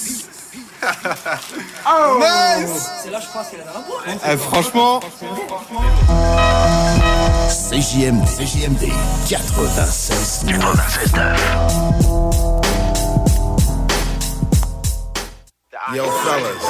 Oh. 1.88 2.20
Nice. 2.20 2.90
C'est 3.04 3.10
là, 3.10 3.20
je 3.20 3.28
pense 3.32 3.48
qu'elle 3.48 3.62
a 3.62 3.66
la 3.66 3.72
voix. 3.72 4.02
Eh, 4.08 4.38
franchement. 4.38 5.00
CJMD, 7.50 8.26
CJMD 8.26 8.92
96 9.28 10.46
Yo, 15.90 16.06
fellas. 16.06 16.62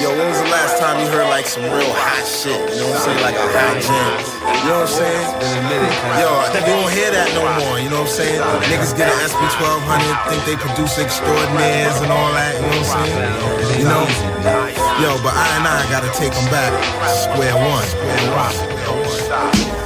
Yo, 0.00 0.08
when 0.08 0.24
was 0.32 0.40
the 0.40 0.48
last 0.48 0.80
time 0.80 0.96
you 0.96 1.12
heard 1.12 1.28
like 1.28 1.44
some 1.44 1.60
real 1.68 1.92
hot 1.92 2.24
shit? 2.24 2.56
You 2.72 2.80
know 2.80 2.88
what 2.88 3.04
I'm 3.04 3.20
saying? 3.20 3.20
Like 3.20 3.36
a 3.36 3.48
hot 3.52 3.76
jam. 3.84 4.16
You 4.64 4.68
know 4.72 4.80
what 4.80 4.88
I'm 4.88 4.96
saying? 4.96 5.28
Yo, 6.24 6.32
you 6.56 6.72
don't 6.72 6.88
hear 6.96 7.12
that 7.12 7.28
no 7.36 7.44
more. 7.60 7.76
You 7.76 7.92
know 7.92 8.00
what 8.00 8.08
I'm 8.08 8.24
saying? 8.24 8.40
Niggas 8.72 8.96
get 8.96 9.12
an 9.12 9.28
SP 9.28 9.44
1200, 9.60 10.08
think 10.32 10.40
they 10.48 10.56
produce 10.56 10.96
extraordinaires 10.96 12.00
and 12.00 12.08
all 12.08 12.32
that. 12.32 12.56
You 12.56 12.64
know 12.64 12.80
what 12.80 12.96
I'm 12.96 13.04
saying? 13.04 13.76
You 13.76 13.86
know? 13.92 14.08
Yo, 15.04 15.20
but 15.20 15.36
I 15.36 15.44
and 15.60 15.68
I 15.68 15.84
gotta 15.92 16.08
take 16.16 16.32
them 16.32 16.48
back. 16.48 16.72
Square 17.28 17.60
one. 17.60 17.84
Square 17.92 18.24
one. 18.40 18.56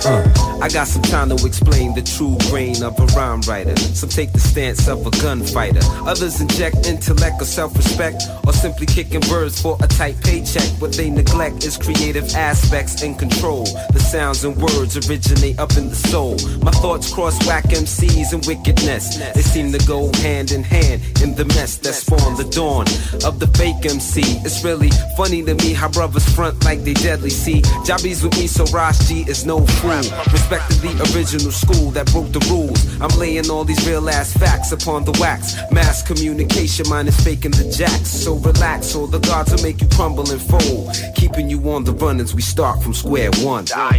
Uh, 0.07 0.48
I 0.61 0.69
got 0.69 0.89
some 0.89 1.03
time 1.03 1.29
to 1.29 1.47
explain 1.47 1.95
the 1.95 2.03
true 2.03 2.37
grain 2.51 2.83
of 2.83 2.99
a 2.99 3.07
rhyme 3.17 3.41
writer. 3.43 3.77
Some 3.77 4.09
take 4.09 4.33
the 4.33 4.41
stance 4.41 4.89
of 4.89 5.07
a 5.07 5.11
gunfighter. 5.23 5.81
Others 6.07 6.41
inject 6.41 6.87
intellect 6.87 7.41
or 7.41 7.45
self-respect, 7.45 8.25
or 8.45 8.53
simply 8.53 8.87
kicking 8.87 9.21
birds 9.29 9.61
for 9.61 9.77
a 9.83 9.87
tight 9.87 10.21
paycheck. 10.23 10.69
What 10.81 10.93
they 10.95 11.11
neglect 11.11 11.65
is 11.65 11.77
creative 11.77 12.35
aspects 12.35 13.03
and 13.03 13.19
control. 13.19 13.65
The 13.93 14.01
sounds 14.01 14.45
and 14.45 14.57
words 14.57 14.97
originate 15.09 15.59
up 15.61 15.77
in 15.77 15.91
the 15.91 15.95
soul. 15.95 16.37
My 16.63 16.73
thoughts 16.73 17.13
cross 17.13 17.39
whack 17.47 17.65
MCs 17.65 18.33
and 18.33 18.45
wickedness. 18.47 19.17
They 19.35 19.43
seem 19.43 19.71
to 19.73 19.87
go 19.87 20.13
hand 20.15 20.51
in 20.51 20.65
hand 20.65 21.03
in 21.23 21.35
the 21.35 21.45
mess 21.55 21.77
that 21.79 21.95
spawned 21.95 22.37
the 22.37 22.49
dawn 22.51 22.87
of 23.25 23.39
the 23.39 23.47
fake 23.59 23.87
MC. 23.87 24.23
It's 24.45 24.65
really 24.65 24.91
funny 25.17 25.45
to 25.45 25.55
me 25.55 25.73
how 25.73 25.89
brothers 25.89 26.29
front 26.35 26.65
like 26.65 26.83
they 26.83 26.95
deadly. 26.95 27.31
See, 27.31 27.63
Jobbies 27.85 28.23
with 28.23 28.37
me, 28.37 28.47
so 28.47 28.67
G 29.07 29.25
is 29.29 29.47
no 29.47 29.65
fool. 29.65 30.03
Respect 30.51 30.71
to 30.71 30.81
the 30.81 31.13
original 31.15 31.53
school 31.53 31.91
that 31.91 32.11
broke 32.11 32.33
the 32.33 32.41
rules. 32.49 32.99
I'm 33.03 33.11
laying 33.19 33.51
all 33.51 33.65
these 33.65 33.87
real 33.87 34.09
ass 34.09 34.33
facts 34.33 34.73
upon 34.73 35.05
the 35.05 35.13
wax. 35.21 35.55
Mass 35.71 36.03
communication, 36.03 36.89
mine 36.89 37.07
is 37.07 37.23
faking 37.23 37.51
the 37.51 37.71
jacks. 37.71 38.09
So 38.09 38.37
relax, 38.37 38.95
or 38.95 39.07
the 39.09 39.19
gods 39.19 39.53
will 39.53 39.63
make 39.63 39.83
you 39.83 39.89
crumble 39.89 40.31
and 40.31 40.41
fold. 40.41 40.97
Keeping 41.15 41.51
you 41.51 41.61
on 41.71 41.85
the 41.85 41.93
run 41.93 42.19
as 42.19 42.35
we 42.35 42.41
start 42.41 42.83
from 42.83 42.95
square 42.95 43.31
one. 43.43 43.67
Square 43.67 43.93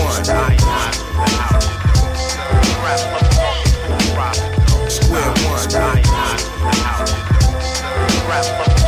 one. 0.00 0.24
Square 4.88 5.26
one. 8.64 8.79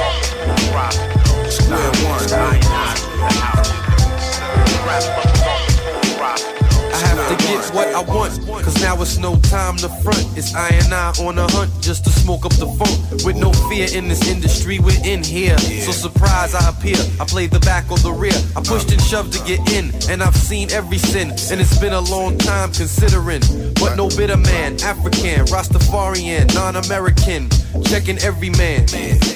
What 7.70 7.88
I 7.88 8.00
want, 8.00 8.32
cause 8.64 8.80
now 8.80 9.00
it's 9.00 9.18
no 9.18 9.36
time 9.40 9.76
to 9.78 9.88
front. 10.02 10.26
It's 10.36 10.54
I 10.54 10.68
and 10.68 10.92
I 10.92 11.12
on 11.20 11.38
a 11.38 11.50
hunt 11.52 11.70
just 11.80 12.04
to 12.04 12.10
smoke 12.10 12.44
up 12.44 12.52
the 12.54 12.66
funk. 12.66 13.24
With 13.24 13.36
no 13.36 13.52
fear 13.68 13.86
in 13.92 14.08
this 14.08 14.28
industry, 14.28 14.78
we're 14.78 15.04
in 15.04 15.22
here. 15.22 15.58
So 15.58 15.92
surprise 15.92 16.54
I 16.54 16.68
appear, 16.68 16.96
I 17.20 17.24
play 17.24 17.46
the 17.46 17.60
back 17.60 17.90
or 17.90 17.98
the 17.98 18.12
rear. 18.12 18.32
I 18.56 18.62
pushed 18.62 18.90
and 18.90 19.00
shoved 19.02 19.32
to 19.34 19.44
get 19.44 19.60
in, 19.72 19.92
and 20.10 20.22
I've 20.22 20.36
seen 20.36 20.70
every 20.72 20.98
sin. 20.98 21.30
And 21.50 21.60
it's 21.60 21.78
been 21.78 21.92
a 21.92 22.00
long 22.00 22.38
time 22.38 22.72
considering. 22.72 23.42
But 23.74 23.96
no 23.96 24.08
bitter 24.08 24.36
man, 24.36 24.80
African, 24.82 25.44
Rastafarian, 25.46 26.54
non-American. 26.54 27.48
Checking 27.84 28.18
every 28.18 28.50
man. 28.50 28.84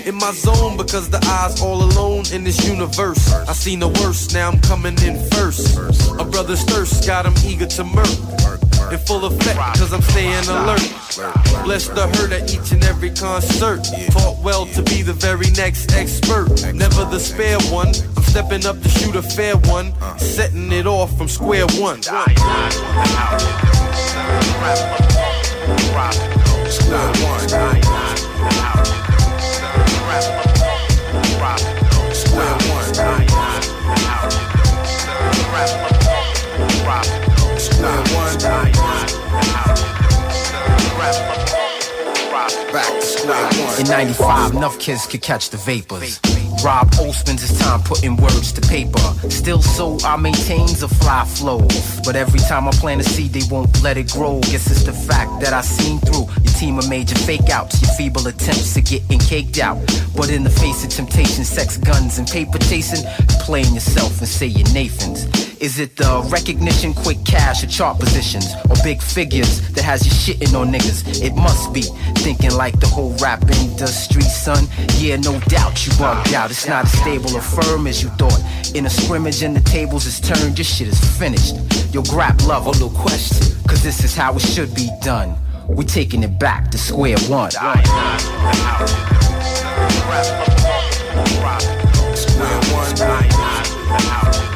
In 0.04 0.14
my 0.14 0.32
zone 0.32 0.76
because 0.76 1.08
the 1.08 1.18
eyes 1.24 1.60
all 1.62 1.82
alone 1.82 2.24
in 2.32 2.44
this 2.44 2.66
universe. 2.66 3.32
I 3.32 3.52
seen 3.52 3.80
the 3.80 3.88
worst, 3.88 4.34
now 4.34 4.50
I'm 4.50 4.60
coming 4.60 4.96
in 5.02 5.18
first. 5.30 5.78
A 6.20 6.24
brother's 6.24 6.62
thirst 6.64 7.06
got 7.06 7.24
him 7.24 7.34
eager 7.44 7.66
to 7.66 7.84
murk. 7.84 8.15
In 8.92 8.98
full 8.98 9.24
effect, 9.24 9.58
cause 9.78 9.92
I'm 9.92 10.02
staying 10.02 10.48
alert. 10.48 10.80
Bless 11.64 11.88
the 11.88 12.06
hurt 12.14 12.30
at 12.30 12.54
each 12.54 12.70
and 12.70 12.84
every 12.84 13.10
concert. 13.10 13.82
Taught 14.10 14.38
well 14.44 14.66
to 14.66 14.82
be 14.82 15.02
the 15.02 15.12
very 15.12 15.50
next 15.52 15.92
expert. 15.92 16.48
Never 16.72 17.04
the 17.04 17.18
spare 17.18 17.58
one. 17.72 17.88
I'm 17.88 18.22
stepping 18.22 18.64
up 18.64 18.80
to 18.80 18.88
shoot 18.88 19.16
a 19.16 19.22
fair 19.22 19.56
one. 19.56 19.92
Setting 20.18 20.70
it 20.70 20.86
off 20.86 21.16
from 21.18 21.26
square 21.26 21.66
one. 21.78 22.02
Square 22.02 22.22
one. 22.22 22.46
Square 32.14 32.56
one. 35.90 35.95
One. 37.86 38.16
In 43.78 43.86
95, 43.86 44.54
enough 44.54 44.78
kids 44.78 45.06
could 45.06 45.22
catch 45.22 45.50
the 45.50 45.56
vapors. 45.56 46.20
Rob 46.64 46.88
O 46.98 47.12
spends 47.12 47.42
his 47.42 47.58
time 47.58 47.80
putting 47.82 48.16
words 48.16 48.52
to 48.52 48.60
paper. 48.60 48.98
Still 49.30 49.62
so 49.62 49.98
I 50.04 50.16
maintains 50.16 50.82
a 50.82 50.88
fly 50.88 51.24
flow. 51.24 51.60
But 52.04 52.16
every 52.16 52.40
time 52.40 52.66
I 52.66 52.72
plant 52.72 53.00
a 53.00 53.04
seed, 53.04 53.32
they 53.32 53.42
won't 53.50 53.82
let 53.82 53.96
it 53.96 54.10
grow. 54.10 54.40
Guess 54.40 54.70
it's 54.70 54.82
the 54.82 54.92
fact 54.92 55.40
that 55.42 55.52
I 55.52 55.60
seen 55.60 56.00
through 56.00 56.26
your 56.42 56.54
team 56.54 56.78
of 56.78 56.88
major 56.88 57.14
fake 57.14 57.50
outs, 57.50 57.80
your 57.80 57.92
feeble 57.92 58.26
attempts 58.26 58.74
to 58.74 58.80
getting 58.80 59.20
caked 59.20 59.58
out. 59.58 59.78
But 60.16 60.30
in 60.30 60.42
the 60.42 60.50
face 60.50 60.84
of 60.84 60.90
temptation, 60.90 61.44
sex, 61.44 61.76
guns, 61.76 62.18
and 62.18 62.26
paper 62.26 62.58
chasing, 62.58 63.04
playing 63.40 63.74
yourself 63.74 64.18
and 64.18 64.28
say 64.28 64.46
you're 64.46 64.72
Nathan's. 64.72 65.45
Is 65.60 65.78
it 65.78 65.96
the 65.96 66.22
recognition, 66.30 66.92
quick 66.92 67.24
cash, 67.24 67.64
or 67.64 67.66
chart 67.66 67.98
positions, 67.98 68.46
or 68.68 68.76
big 68.84 69.00
figures 69.00 69.66
that 69.70 69.84
has 69.84 70.04
you 70.04 70.12
shitting 70.12 70.58
on 70.58 70.70
niggas? 70.70 71.22
It 71.22 71.34
must 71.34 71.72
be 71.72 71.80
thinking 72.20 72.52
like 72.52 72.78
the 72.78 72.86
whole 72.86 73.16
rap 73.16 73.42
industry, 73.42 74.20
son. 74.20 74.66
Yeah, 74.98 75.16
no 75.16 75.40
doubt 75.40 75.86
you 75.86 75.96
bugged 75.96 76.34
out. 76.34 76.50
It's 76.50 76.68
not 76.68 76.84
as 76.84 76.92
stable 76.92 77.34
or 77.34 77.40
firm 77.40 77.86
as 77.86 78.02
you 78.02 78.10
thought. 78.10 78.38
In 78.74 78.84
a 78.84 78.90
scrimmage 78.90 79.42
and 79.42 79.56
the 79.56 79.60
tables 79.60 80.04
is 80.04 80.20
turned, 80.20 80.58
your 80.58 80.64
shit 80.64 80.88
is 80.88 81.18
finished. 81.18 81.54
Yo, 81.94 82.02
grab 82.02 82.38
love, 82.42 82.66
no 82.78 82.90
question, 82.90 83.56
cause 83.66 83.82
this 83.82 84.04
is 84.04 84.14
how 84.14 84.34
it 84.36 84.42
should 84.42 84.74
be 84.74 84.90
done. 85.02 85.34
We 85.68 85.86
taking 85.86 86.22
it 86.22 86.38
back 86.38 86.70
to 86.72 86.78
square 86.78 87.18
one. 87.28 87.50
Square 87.50 87.82
one. 94.28 94.55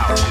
house. 0.00 0.29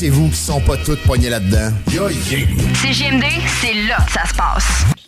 En 0.00 0.02
connaissez-vous 0.02 0.30
qui 0.30 0.36
sont 0.36 0.60
pas 0.62 0.78
toutes 0.78 1.02
poignées 1.02 1.28
là-dedans? 1.28 1.72
Yo, 1.92 2.08
yeah. 2.08 2.46
CGMD, 2.74 3.24
c'est 3.60 3.74
là 3.86 3.98
que 4.06 4.12
ça 4.12 4.24
se 4.24 4.34
passe. 4.34 4.99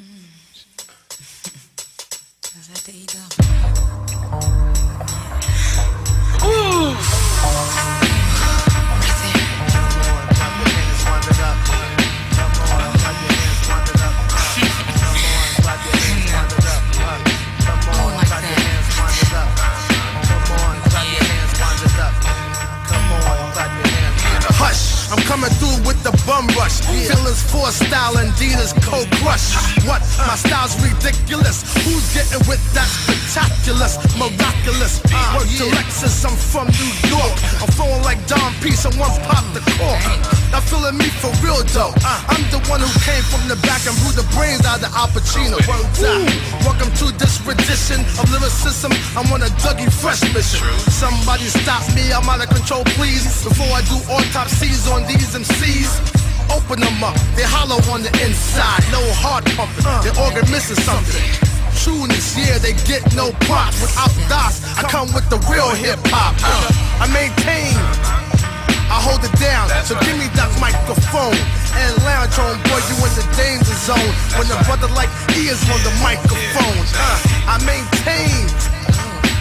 Is 75.53 75.69
on 75.69 75.77
the 75.85 75.93
microphone, 76.01 76.81
uh, 76.97 77.53
I 77.53 77.61
maintain. 77.69 78.49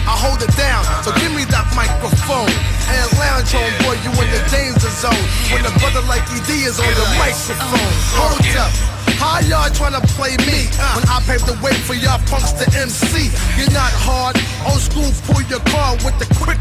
I 0.04 0.12
hold 0.12 0.44
it 0.44 0.52
down, 0.60 0.84
so 1.00 1.08
give 1.16 1.32
me 1.32 1.48
that 1.48 1.64
microphone 1.72 2.52
and 2.92 3.08
lounge 3.16 3.48
on, 3.56 3.70
boy, 3.80 3.96
you 4.04 4.12
in 4.20 4.28
the 4.28 4.42
danger 4.52 4.92
zone. 4.92 5.24
When 5.48 5.64
the 5.64 5.72
brother 5.80 6.04
like 6.04 6.20
ED 6.28 6.68
is 6.68 6.76
on 6.76 6.92
the 6.92 7.08
microphone, 7.16 7.96
hold 8.12 8.44
up. 8.60 8.68
How 9.16 9.40
y'all 9.48 9.72
tryna 9.72 10.04
play 10.12 10.36
me 10.44 10.68
when 10.92 11.06
I 11.08 11.22
paved 11.24 11.48
the 11.48 11.56
way 11.64 11.72
for 11.86 11.94
y'all 11.94 12.20
punks 12.28 12.52
to 12.60 12.66
MC? 12.76 13.32
You're 13.56 13.72
not 13.72 13.94
hard. 14.04 14.36
Old 14.68 14.84
school, 14.84 15.08
pull 15.24 15.40
your 15.48 15.64
car 15.72 15.96
with 16.04 16.18
the 16.18 16.28
quickness. 16.36 16.51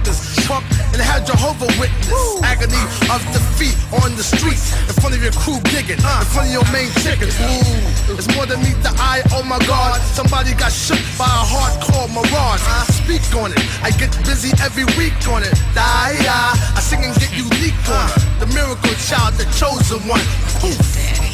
Jehovah 1.42 1.74
witness. 1.82 2.14
Agony 2.46 2.78
of 3.10 3.18
defeat 3.34 3.74
on 4.06 4.14
the 4.14 4.22
streets 4.22 4.78
in 4.86 4.94
front 5.02 5.18
of 5.18 5.24
your 5.26 5.34
crew 5.34 5.58
gigging, 5.74 5.98
in 5.98 6.28
front 6.30 6.46
of 6.46 6.54
your 6.54 6.68
main 6.70 6.94
chicken. 7.02 7.34
Ooh, 7.34 8.14
it's 8.14 8.30
more 8.38 8.46
than 8.46 8.62
meet 8.62 8.78
the 8.86 8.94
eye. 9.02 9.26
Oh 9.34 9.42
my 9.42 9.58
God, 9.66 9.98
somebody 10.14 10.54
got 10.54 10.72
shook 10.72 11.02
by 11.18 11.26
a 11.26 11.42
hardcore 11.42 12.14
mirage. 12.14 12.62
Speak 12.94 13.26
on 13.34 13.50
it. 13.58 13.60
I 13.82 13.90
get 13.90 14.14
busy 14.22 14.54
every 14.62 14.86
week 15.02 15.18
on 15.34 15.42
it. 15.42 15.50
Die, 15.74 15.82
I 15.82 16.80
sing 16.80 17.02
and 17.02 17.18
get 17.18 17.34
unique 17.34 17.74
on 17.90 18.06
it. 18.06 18.22
The 18.38 18.46
miracle 18.54 18.94
child, 19.02 19.34
the 19.42 19.50
chosen 19.58 19.98
one. 20.06 20.22
Poof. 20.62 20.78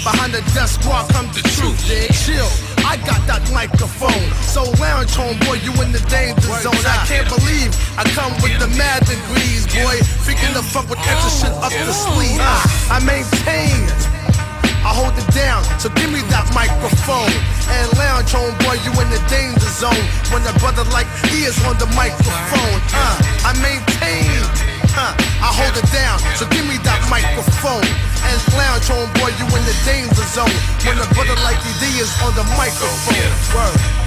Behind 0.08 0.32
the 0.32 0.40
desk 0.56 0.80
squad 0.80 1.12
come 1.12 1.28
the 1.36 1.44
truth. 1.52 1.84
Chill. 2.24 2.48
I 2.86 2.98
got 3.06 3.22
that 3.28 3.44
microphone. 3.54 4.28
So 4.44 4.64
lounge 4.78 5.16
home, 5.16 5.38
boy, 5.46 5.62
you 5.64 5.74
in 5.82 5.92
the 5.92 6.04
danger 6.12 6.52
zone. 6.62 6.78
I 6.86 7.06
can't 7.08 7.30
believe 7.30 7.72
I 7.98 8.04
come 8.14 8.34
with 8.42 8.58
the 8.60 8.70
mad 8.78 9.06
degrees, 9.06 9.66
boy. 9.70 9.98
Freaking 10.26 10.54
the 10.54 10.64
fuck 10.64 10.90
with 10.90 11.00
extra 11.00 11.32
shit 11.32 11.54
up 11.64 11.72
the 11.72 11.94
sleeve. 11.94 12.40
I 12.92 13.00
maintain. 13.06 13.88
I 14.88 14.96
hold 14.96 15.18
it 15.20 15.28
down, 15.36 15.64
so 15.80 15.90
give 16.00 16.12
me 16.12 16.22
that 16.32 16.48
microphone 16.56 17.34
and 17.68 17.88
lounge 17.98 18.32
home, 18.32 18.56
boy. 18.64 18.80
You 18.88 18.94
in 19.04 19.10
the 19.12 19.20
danger 19.28 19.68
zone 19.68 20.06
when 20.32 20.46
a 20.48 20.54
brother 20.60 20.86
like 20.96 21.08
he 21.28 21.44
is 21.44 21.60
on 21.66 21.78
the 21.78 21.88
microphone. 21.92 22.80
Uh, 22.96 23.50
I 23.50 23.52
maintain. 23.60 24.67
Uh, 24.96 25.14
I 25.42 25.50
hold 25.54 25.76
it 25.78 25.88
down, 25.94 26.20
so 26.36 26.46
give 26.50 26.66
me 26.68 26.78
that 26.84 27.02
microphone 27.10 27.86
and 28.26 28.38
lounge 28.58 28.88
home, 28.88 29.10
boy. 29.22 29.32
You 29.38 29.46
in 29.54 29.64
the 29.66 29.78
danger 29.86 30.26
zone 30.34 30.54
when 30.86 30.98
a 30.98 31.08
brother 31.14 31.38
like 31.46 31.60
ED 31.62 31.84
is 32.02 32.12
on 32.24 32.34
the 32.36 32.46
microphone. 32.58 33.32
Word. 33.54 34.07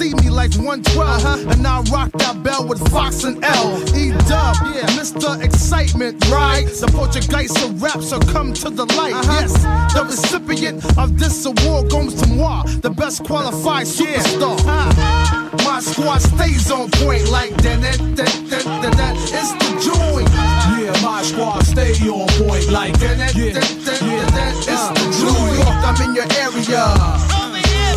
me 0.09 0.29
like 0.29 0.53
112. 0.55 1.47
And 1.51 1.65
I 1.67 1.81
rock 1.91 2.11
that 2.13 2.41
bell 2.43 2.67
with 2.67 2.81
Fox 2.91 3.23
and 3.23 3.43
L. 3.45 3.77
E 3.95 4.09
dub, 4.27 4.55
yeah, 4.73 4.87
Mr. 4.97 5.41
Excitement, 5.43 6.25
right? 6.29 6.65
The 6.65 6.87
Portuguese 6.87 7.51
of 7.63 7.81
rap, 7.81 8.01
so 8.01 8.19
come 8.19 8.53
to 8.53 8.69
the 8.69 8.85
light. 8.97 9.13
Yes, 9.25 9.53
the 9.93 10.03
recipient 10.05 10.83
of 10.97 11.19
this 11.19 11.45
award 11.45 11.89
goes 11.91 12.15
to 12.21 12.27
moi, 12.29 12.63
the 12.81 12.89
best 12.89 13.23
qualified 13.25 13.85
superstar. 13.85 14.57
Ah, 14.65 15.49
My 15.65 15.79
squad 15.79 16.19
stays 16.21 16.71
on 16.71 16.89
point 16.91 17.29
like 17.29 17.51
that. 17.61 17.81
that, 17.81 17.97
that, 18.15 18.33
that, 18.49 18.63
that, 18.81 18.93
that. 18.97 19.15
It's 19.21 19.51
the 19.61 19.71
joint. 19.85 20.29
Yeah, 20.81 20.91
my 21.03 21.21
squad 21.21 21.61
stay 21.63 21.93
on 22.09 22.27
point 22.43 22.69
like 22.71 22.97
that. 22.99 23.17
that, 23.17 23.35
Yeah, 23.35 23.53
that, 23.53 23.69
that, 23.85 23.99
that, 23.99 24.31
that. 24.33 24.57
It's 24.57 24.67
Uh, 24.67 24.93
the 24.93 25.05
New 25.05 25.29
joint. 25.29 25.57
York, 25.57 25.77
I'm 25.85 26.09
in 26.09 26.15
your 26.15 26.27
area. 26.41 27.40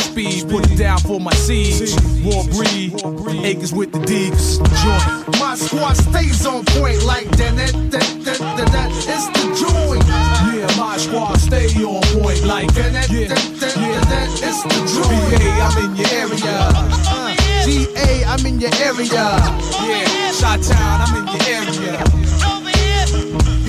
speed, 0.00 0.48
put 0.48 0.70
it 0.70 0.76
down 0.76 0.98
for 0.98 1.20
my 1.20 1.32
seeds. 1.32 1.94
War 2.24 2.44
breed, 2.44 2.94
acres 3.44 3.72
with 3.72 3.92
the 3.92 3.98
Deeks. 3.98 4.58
Joint. 4.82 5.28
My 5.40 5.54
squad 5.54 5.94
stays 5.94 6.44
on 6.46 6.64
point 6.66 7.02
like 7.04 7.28
that. 7.36 7.54
that, 7.56 7.72
that, 7.90 8.06
that, 8.24 8.38
that, 8.38 8.68
that. 8.72 8.90
It's 8.92 9.26
the 9.34 9.44
joint. 9.56 10.04
Yeah, 10.06 10.66
my 10.76 10.96
squad 10.96 11.38
stay 11.38 11.66
on 11.82 12.02
point 12.18 12.42
like 12.44 12.72
that. 12.74 12.92
that, 12.92 13.10
Yeah, 13.10 13.28
that, 13.28 13.38
that, 13.60 13.76
yeah. 13.76 14.00
that, 14.00 14.08
that. 14.08 14.28
It's 14.42 14.62
the 14.62 14.84
joint. 14.94 15.40
BA, 15.40 15.50
I'm 15.60 15.78
in 15.84 15.96
your 15.96 16.08
area. 16.12 16.56
Uh, 17.08 17.34
GA, 17.64 18.24
I'm 18.24 18.46
in 18.46 18.60
your 18.60 18.74
area. 18.80 19.38
Yeah, 19.86 20.32
Shot 20.32 20.62
Town, 20.62 21.00
I'm 21.02 21.16
in 21.16 21.26
your 21.26 21.42
area. 21.48 22.04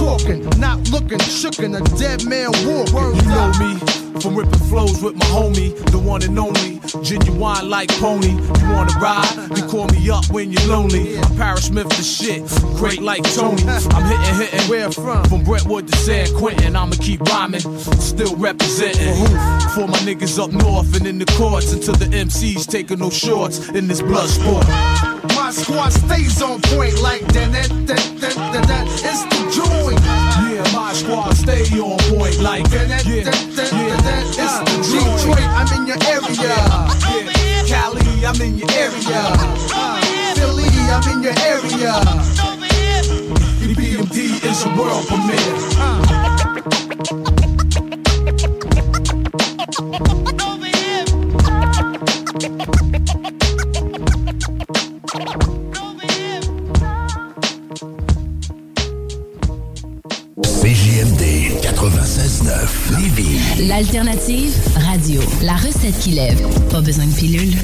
Talking, 0.00 0.48
not 0.58 0.88
looking, 0.90 1.18
shookin' 1.18 1.76
a 1.76 1.98
dead 1.98 2.24
man 2.24 2.48
walking. 2.64 3.16
You 3.16 3.28
know 3.28 3.52
me 3.60 4.00
from 4.18 4.34
ripping 4.34 4.58
flows 4.70 5.02
with 5.02 5.14
my 5.14 5.26
homie, 5.26 5.76
the 5.90 5.98
one 5.98 6.22
and 6.22 6.38
only, 6.38 6.80
genuine 7.02 7.68
like 7.68 7.90
pony. 8.00 8.30
You 8.30 8.68
wanna 8.72 8.98
ride? 8.98 9.28
You 9.54 9.62
call 9.66 9.88
me 9.88 10.08
up 10.08 10.24
when 10.30 10.52
you're 10.52 10.66
lonely. 10.68 11.18
I'm 11.18 11.36
Paris 11.36 11.66
Smith 11.66 11.90
the 11.90 12.02
shit, 12.02 12.48
great 12.78 13.02
like 13.02 13.22
Tony. 13.34 13.62
I'm 13.62 14.04
hitting, 14.06 14.34
hitting. 14.36 14.70
Where 14.70 14.90
from? 14.90 15.22
From 15.26 15.44
Brentwood 15.44 15.86
to 15.88 15.96
San 15.98 16.34
Quentin. 16.34 16.76
I'ma 16.76 16.96
keep 16.98 17.20
rhyming, 17.20 17.60
still 17.60 18.34
representing. 18.36 19.26
For 19.74 19.86
my 19.86 19.98
niggas 20.08 20.42
up 20.42 20.50
north 20.50 20.96
and 20.96 21.06
in 21.06 21.18
the 21.18 21.26
courts 21.36 21.74
until 21.74 21.94
the 21.94 22.06
MCs 22.06 22.66
taking 22.66 23.00
no 23.00 23.10
shorts 23.10 23.68
in 23.68 23.86
this 23.86 24.00
blood 24.00 24.30
sport. 24.30 24.66
My 25.36 25.50
squad 25.50 25.92
stays 25.92 26.40
on 26.42 26.60
point 26.62 27.00
like 27.00 27.20
that, 27.32 27.52
that, 27.52 27.68
that, 27.86 28.02
that, 28.20 28.34
that, 28.52 28.66
that. 28.68 28.86
It's 29.04 29.22
the 29.28 29.40
joint. 29.52 30.00
Yeah, 30.00 30.64
my 30.72 30.92
squad 30.92 31.34
stay 31.34 31.64
on 31.78 31.98
point 32.08 32.40
like 32.40 32.68
that, 32.70 32.88
that, 32.88 33.04
yeah, 33.06 33.24
that, 33.24 33.34
that, 33.56 33.72
yeah. 33.72 33.96
that. 34.00 34.24
It's 34.32 34.58
the 34.64 34.76
Detroit. 34.80 35.44
I'm 35.44 35.68
in 35.76 35.86
your 35.86 36.00
area. 36.08 36.56
Yeah, 37.20 37.64
Cali, 37.68 38.24
I'm 38.24 38.40
in 38.40 38.58
your 38.58 38.70
area. 38.72 39.22
Uh, 39.74 40.00
Philly, 40.36 40.68
I'm 40.88 41.04
in 41.12 41.22
your 41.22 41.36
area. 41.44 42.00
BMD 43.80 44.44
is 44.44 44.64
a 44.64 44.68
world 44.76 45.06
premiere. 45.06 46.20
CJMD 60.62 61.22
96.9 61.60 62.98
Lévis. 62.98 63.68
L'alternative 63.68 64.54
radio. 64.76 65.20
La 65.42 65.56
recette 65.56 65.98
qui 65.98 66.12
lève. 66.12 66.40
Pas 66.70 66.80
besoin 66.80 67.04
de 67.04 67.14
pilule. 67.14 67.54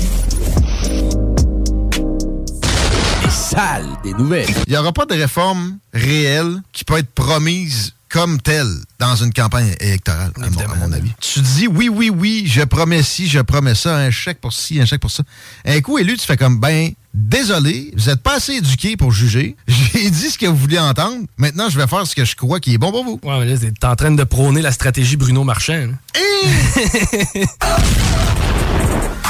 Les 3.24 3.30
salles 3.30 3.88
des 4.04 4.12
nouvelles. 4.12 4.50
Il 4.66 4.72
n'y 4.72 4.76
aura 4.76 4.92
pas 4.92 5.06
de 5.06 5.14
réforme 5.14 5.78
réelle 5.94 6.60
qui 6.72 6.84
peut 6.84 6.98
être 6.98 7.14
promise 7.14 7.94
comme 8.10 8.38
telle 8.40 8.72
dans 8.98 9.16
une 9.16 9.32
campagne 9.32 9.74
électorale, 9.80 10.32
à 10.36 10.50
mon, 10.50 10.60
à 10.60 10.74
mon 10.76 10.92
avis. 10.92 11.10
Tu 11.20 11.40
dis 11.40 11.66
oui, 11.66 11.88
oui, 11.88 12.10
oui, 12.10 12.44
je 12.46 12.62
promets 12.62 13.02
ci, 13.02 13.26
je 13.28 13.40
promets 13.40 13.74
ça, 13.74 13.96
un 13.96 14.10
chèque 14.10 14.40
pour 14.40 14.52
ci, 14.52 14.78
un 14.78 14.84
chèque 14.84 15.00
pour 15.00 15.10
ça. 15.10 15.22
Un 15.64 15.80
coup 15.80 15.98
élu, 15.98 16.16
tu 16.16 16.26
fais 16.26 16.36
comme, 16.36 16.60
ben, 16.60 16.92
désolé, 17.16 17.92
vous 17.96 18.06
n'êtes 18.06 18.22
pas 18.22 18.36
assez 18.36 18.52
éduqué 18.54 18.96
pour 18.96 19.10
juger. 19.10 19.56
J'ai 19.66 20.10
dit 20.10 20.30
ce 20.30 20.38
que 20.38 20.46
vous 20.46 20.56
vouliez 20.56 20.78
entendre. 20.78 21.24
Maintenant, 21.38 21.68
je 21.68 21.78
vais 21.78 21.86
faire 21.86 22.06
ce 22.06 22.14
que 22.14 22.24
je 22.24 22.36
crois 22.36 22.60
qui 22.60 22.74
est 22.74 22.78
bon 22.78 22.92
pour 22.92 23.04
vous. 23.04 23.18
Ouais, 23.24 23.40
mais 23.40 23.46
là, 23.46 23.56
t'es 23.58 23.86
en 23.86 23.96
train 23.96 24.12
de 24.12 24.24
prôner 24.24 24.62
la 24.62 24.72
stratégie 24.72 25.16
Bruno 25.16 25.42
Marchand. 25.42 25.88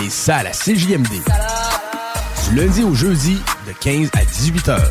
Les 0.00 0.10
salles 0.10 0.48
à 0.48 0.50
CJMD. 0.50 1.08
Du 2.48 2.54
lundi 2.54 2.82
au 2.82 2.94
jeudi, 2.94 3.38
de 3.66 3.72
15 3.80 4.10
à 4.12 4.24
18 4.24 4.68
heures. 4.68 4.90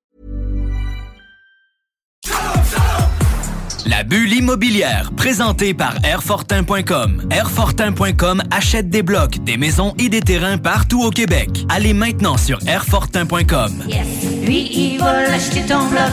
La 3.85 4.03
bulle 4.03 4.33
immobilière, 4.33 5.11
présentée 5.15 5.73
par 5.73 5.95
Airfortin.com. 6.03 7.27
Airfortin.com 7.31 8.43
achète 8.51 8.89
des 8.89 9.01
blocs, 9.01 9.43
des 9.43 9.57
maisons 9.57 9.93
et 9.97 10.09
des 10.09 10.21
terrains 10.21 10.57
partout 10.57 11.01
au 11.01 11.09
Québec. 11.09 11.49
Allez 11.69 11.93
maintenant 11.93 12.37
sur 12.37 12.59
Airfortin.com. 12.67 13.83
Lui, 14.43 14.69
il 14.71 14.99
va 14.99 15.23
l'acheter 15.23 15.61
ton 15.61 15.87
bloc. 15.87 16.11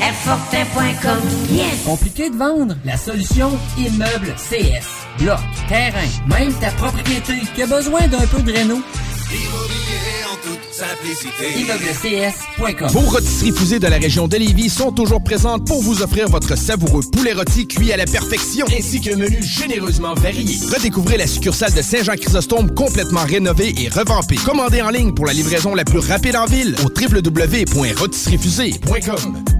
Airfortin.com. 0.00 1.20
Yes! 1.50 1.82
Compliqué 1.84 2.30
de 2.30 2.36
vendre? 2.36 2.76
La 2.84 2.96
solution 2.96 3.50
Immeuble 3.76 4.34
CS. 4.36 4.99
Bloc, 5.18 5.38
terrain, 5.68 6.06
même 6.26 6.52
ta 6.54 6.70
propriété 6.70 7.34
qui 7.54 7.62
a 7.62 7.66
besoin 7.66 8.08
d'un 8.08 8.26
peu 8.26 8.40
de 8.42 8.52
réno. 8.52 8.80
Immobilier 9.32 10.24
en 10.30 10.36
toute 10.42 10.60
simplicité. 10.72 11.54
Vos 12.88 13.00
rôtisseries 13.00 13.52
fusées 13.52 13.78
de 13.78 13.86
la 13.86 13.98
région 13.98 14.26
de 14.26 14.36
Lévis 14.36 14.70
sont 14.70 14.90
toujours 14.92 15.22
présentes 15.22 15.66
pour 15.66 15.82
vous 15.82 16.02
offrir 16.02 16.28
votre 16.28 16.56
savoureux 16.56 17.02
poulet 17.12 17.32
rôti 17.32 17.68
cuit 17.68 17.92
à 17.92 17.96
la 17.96 18.06
perfection, 18.06 18.66
ainsi 18.76 19.00
qu'un 19.00 19.16
menu 19.16 19.40
généreusement 19.42 20.14
varié. 20.14 20.58
Redécouvrez 20.72 21.16
la 21.16 21.26
succursale 21.26 21.72
de 21.74 21.82
Saint-Jean-Chrysostome 21.82 22.72
complètement 22.74 23.24
rénovée 23.24 23.74
et 23.78 23.88
revampée. 23.88 24.36
Commandez 24.36 24.82
en 24.82 24.90
ligne 24.90 25.12
pour 25.12 25.26
la 25.26 25.32
livraison 25.32 25.74
la 25.74 25.84
plus 25.84 25.98
rapide 26.00 26.36
en 26.36 26.46
ville 26.46 26.76
au 26.84 26.88
www.rôtisseriefusée.com. 26.88 29.59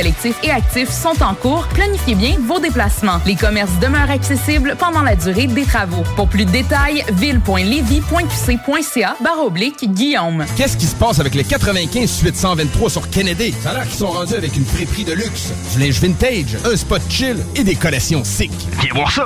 et 0.43 0.51
actif 0.51 0.89
sont 0.89 1.21
en 1.21 1.35
cours. 1.35 1.67
Planifiez 1.73 2.15
bien 2.15 2.35
vos 2.39 2.59
déplacements. 2.59 3.19
Les 3.25 3.35
commerces 3.35 3.77
demeurent 3.79 4.09
accessibles 4.09 4.75
pendant 4.79 5.03
la 5.03 5.15
durée 5.15 5.45
des 5.47 5.63
travaux. 5.63 6.03
Pour 6.15 6.27
plus 6.27 6.45
de 6.45 6.51
détails, 6.51 7.03
ville.levy.qc.ca 7.13 9.15
barre 9.21 9.45
oblique 9.45 9.93
Guillaume. 9.93 10.43
Qu'est-ce 10.55 10.77
qui 10.77 10.87
se 10.87 10.95
passe 10.95 11.19
avec 11.19 11.35
les 11.35 11.43
95 11.43 12.09
suite 12.09 12.35
123 12.35 12.89
sur 12.89 13.07
Kennedy? 13.09 13.53
Ça 13.61 13.71
a 13.71 13.73
l'air 13.75 13.83
qu'ils 13.83 13.99
sont 13.99 14.07
rendus 14.07 14.35
avec 14.35 14.55
une 14.55 14.65
friperie 14.65 15.03
de 15.05 15.13
luxe, 15.13 15.51
du 15.75 15.81
linge 15.81 15.99
vintage, 15.99 16.57
un 16.65 16.75
spot 16.75 17.01
chill 17.09 17.37
et 17.55 17.63
des 17.63 17.75
collations 17.75 18.23
sick. 18.23 18.51
Viens 18.81 18.93
voir 18.93 19.11
ça! 19.11 19.25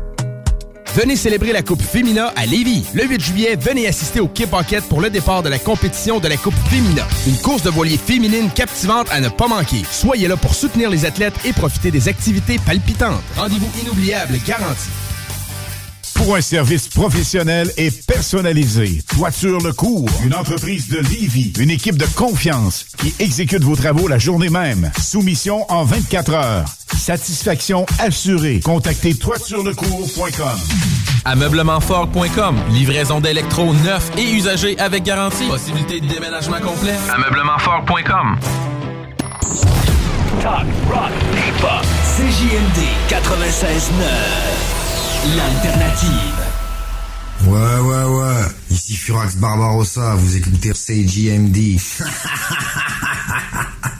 Venez 0.93 1.15
célébrer 1.15 1.53
la 1.53 1.61
Coupe 1.61 1.81
Fémina 1.81 2.33
à 2.35 2.45
Lévis. 2.45 2.83
Le 2.93 3.05
8 3.05 3.21
juillet, 3.21 3.55
venez 3.55 3.87
assister 3.87 4.19
au 4.19 4.27
Kip 4.27 4.49
Pocket 4.49 4.83
pour 4.83 4.99
le 4.99 5.09
départ 5.09 5.41
de 5.41 5.47
la 5.47 5.57
compétition 5.57 6.19
de 6.19 6.27
la 6.27 6.35
Coupe 6.35 6.53
Fémina. 6.69 7.07
Une 7.27 7.37
course 7.37 7.63
de 7.63 7.69
voilier 7.69 7.97
féminine 7.97 8.49
captivante 8.49 9.07
à 9.09 9.21
ne 9.21 9.29
pas 9.29 9.47
manquer. 9.47 9.83
Soyez 9.89 10.27
là 10.27 10.35
pour 10.35 10.53
soutenir 10.53 10.89
les 10.89 11.05
athlètes 11.05 11.35
et 11.45 11.53
profiter 11.53 11.91
des 11.91 12.09
activités 12.09 12.59
palpitantes. 12.65 13.23
Rendez-vous 13.37 13.71
inoubliable 13.81 14.37
garanti. 14.45 14.89
Pour 16.23 16.35
un 16.35 16.41
service 16.41 16.87
professionnel 16.87 17.71
et 17.77 17.89
personnalisé, 17.89 19.01
Toiture 19.15 19.57
Le 19.59 19.73
Cours, 19.73 20.07
une 20.23 20.35
entreprise 20.35 20.87
de 20.87 20.99
Livy, 20.99 21.51
une 21.57 21.71
équipe 21.71 21.97
de 21.97 22.05
confiance 22.15 22.85
qui 22.97 23.15
exécute 23.17 23.63
vos 23.63 23.75
travaux 23.75 24.07
la 24.07 24.19
journée 24.19 24.49
même. 24.49 24.91
Soumission 25.01 25.65
en 25.71 25.83
24 25.83 26.33
heures. 26.33 26.65
Satisfaction 26.95 27.87
assurée. 27.97 28.59
Contactez 28.59 29.15
toiturelecours.com. 29.15 30.59
Ameublementfort.com. 31.25 32.55
Livraison 32.69 33.19
d'électro 33.19 33.73
neufs 33.73 34.11
et 34.15 34.31
usagés 34.31 34.77
avec 34.77 35.01
garantie. 35.01 35.47
Possibilité 35.47 36.01
de 36.01 36.05
déménagement 36.05 36.61
complet. 36.61 36.97
Ameublementfort.com. 37.15 38.37
Talk, 40.39 40.67
rock, 40.87 41.11
hip-hop. 41.33 41.85
CJMD 42.15 42.79
96.9. 43.09 44.80
L'alternative. 45.23 46.33
Ouais, 47.45 47.79
ouais, 47.79 48.03
ouais. 48.05 48.41
Ici 48.71 48.95
Furax 48.95 49.35
Barbarossa, 49.35 50.15
vous 50.15 50.35
écoutez 50.35 50.71
CJMD. 50.71 51.79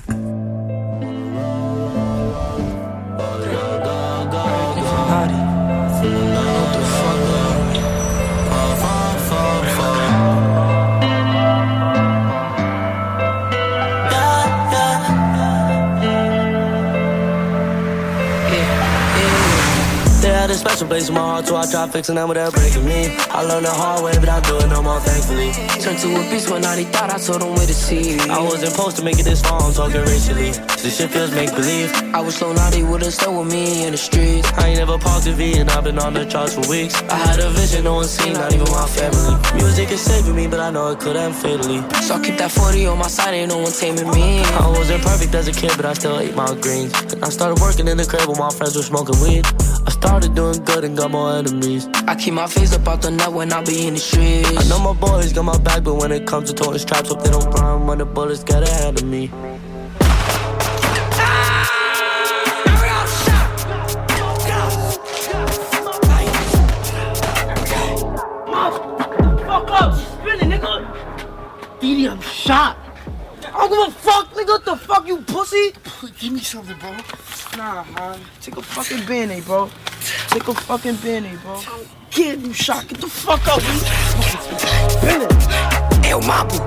a 20.81 20.85
special 20.85 20.87
place 20.87 21.09
in 21.09 21.15
my 21.15 21.21
heart, 21.21 21.47
so 21.47 21.55
I 21.55 21.65
tried 21.69 21.91
fixing 21.91 22.15
them 22.15 22.29
without 22.29 22.53
breaking 22.53 22.85
me. 22.85 23.15
I 23.29 23.43
learned 23.43 23.65
the 23.65 23.71
hard 23.71 24.03
way, 24.03 24.13
but 24.19 24.29
I 24.29 24.39
do 24.41 24.57
it 24.57 24.67
no 24.67 24.81
more, 24.81 24.99
thankfully. 24.99 25.51
Turned 25.81 25.99
to 25.99 26.09
a 26.15 26.23
beast 26.29 26.49
when 26.49 26.65
I 26.65 26.83
thought 26.85 27.09
I 27.13 27.17
told 27.19 27.41
him 27.43 27.53
where 27.53 27.67
to 27.67 27.73
see. 27.73 28.19
I 28.29 28.39
wasn't 28.41 28.71
supposed 28.71 28.97
to 28.97 29.03
make 29.03 29.19
it 29.19 29.23
this 29.23 29.41
far, 29.41 29.61
I'm 29.61 29.73
talking 29.73 30.01
racially. 30.01 30.51
This 30.81 30.97
shit 30.97 31.11
feels 31.11 31.31
make 31.31 31.53
believe. 31.53 31.91
I 32.13 32.21
was 32.21 32.35
slow 32.35 32.53
naughty, 32.53 32.83
would've 32.83 33.13
stayed 33.13 33.35
with 33.35 33.51
me 33.51 33.85
in 33.85 33.91
the 33.91 33.97
streets. 33.97 34.47
I 34.57 34.69
ain't 34.69 34.79
never 34.79 34.97
paused 34.97 35.27
the 35.27 35.33
V, 35.33 35.59
and 35.59 35.69
I've 35.69 35.83
been 35.83 35.99
on 35.99 36.13
the 36.13 36.25
charts 36.25 36.55
for 36.55 36.65
weeks. 36.69 36.95
I 37.03 37.15
had 37.15 37.39
a 37.39 37.49
vision, 37.51 37.83
no 37.83 37.95
one 37.95 38.05
seen, 38.05 38.33
not 38.33 38.53
even 38.53 38.69
my 38.71 38.87
family. 38.87 39.37
Music 39.61 39.91
is 39.91 40.01
saving 40.01 40.35
me, 40.35 40.47
but 40.47 40.59
I 40.59 40.71
know 40.71 40.89
it 40.91 40.99
could 40.99 41.15
end 41.15 41.35
fatally. 41.35 41.81
So 42.01 42.15
I 42.15 42.19
keep 42.23 42.37
that 42.37 42.51
40 42.51 42.87
on 42.87 42.97
my 42.97 43.07
side, 43.07 43.33
ain't 43.33 43.49
no 43.49 43.59
one 43.59 43.71
taming 43.71 44.09
me. 44.11 44.41
I 44.41 44.67
wasn't 44.67 45.03
perfect 45.03 45.33
as 45.35 45.47
a 45.47 45.53
kid, 45.53 45.73
but 45.77 45.85
I 45.85 45.93
still 45.93 46.19
ate 46.19 46.35
my 46.35 46.53
greens. 46.55 46.93
And 47.13 47.23
I 47.23 47.29
started 47.29 47.61
working 47.61 47.87
in 47.87 47.97
the 47.97 48.05
crib 48.05 48.27
when 48.27 48.39
my 48.39 48.49
friends 48.49 48.75
were 48.75 48.83
smoking 48.83 49.19
weed. 49.21 49.45
I 49.85 49.91
started 49.91 50.33
doing 50.35 50.63
good 50.63 50.70
and 50.79 50.97
got 50.97 51.11
more 51.11 51.33
enemies. 51.33 51.87
I 52.07 52.15
keep 52.15 52.33
my 52.33 52.47
face 52.47 52.73
up 52.73 52.87
out 52.87 53.01
the 53.01 53.11
net 53.11 53.31
when 53.31 53.51
I 53.51 53.61
be 53.63 53.87
in 53.87 53.93
the 53.95 53.99
streets. 53.99 54.49
I 54.49 54.63
know 54.69 54.79
my 54.79 54.99
boys 54.99 55.33
got 55.33 55.43
my 55.43 55.57
back, 55.59 55.83
but 55.83 55.95
when 55.95 56.11
it 56.11 56.25
comes 56.25 56.49
to 56.49 56.55
toting 56.55 56.79
straps, 56.79 57.09
hope 57.09 57.21
they 57.23 57.29
don't 57.29 57.51
run 57.51 57.87
when 57.87 57.97
the 57.97 58.05
bullets 58.05 58.43
get 58.43 58.63
ahead 58.63 58.97
of 58.99 59.05
me. 59.05 59.27
Fuck 69.45 69.69
up, 69.69 69.93
spinning, 69.93 70.57
nigga. 70.57 71.77
Edie, 71.77 72.07
I'm 72.07 72.21
shot. 72.21 72.77
I 73.45 73.67
don't 73.67 73.69
give 73.69 73.87
a 73.87 73.91
fuck, 73.99 74.33
nigga. 74.33 74.47
What 74.47 74.65
the 74.65 74.75
fuck, 74.77 75.07
you 75.07 75.17
pussy? 75.17 75.73
Give 76.19 76.33
me 76.33 76.39
something, 76.39 76.77
bro. 76.79 76.95
Nah, 77.57 77.83
man. 77.95 78.19
Take 78.39 78.57
a 78.57 78.61
fucking 78.61 79.05
band 79.05 79.45
bro. 79.45 79.69
Take 80.29 80.47
a 80.47 80.53
fucking 80.53 80.95
band 80.97 81.39
bro. 81.41 81.59
Kid, 82.09 82.41
you 82.41 82.53
shot. 82.53 82.87
Get 82.87 83.01
the 83.01 83.07
fuck 83.07 83.45
up, 83.47 83.59
dude. 83.59 85.01
Bennett. 85.01 85.81
Eu 86.11 86.19
mabu, 86.21 86.57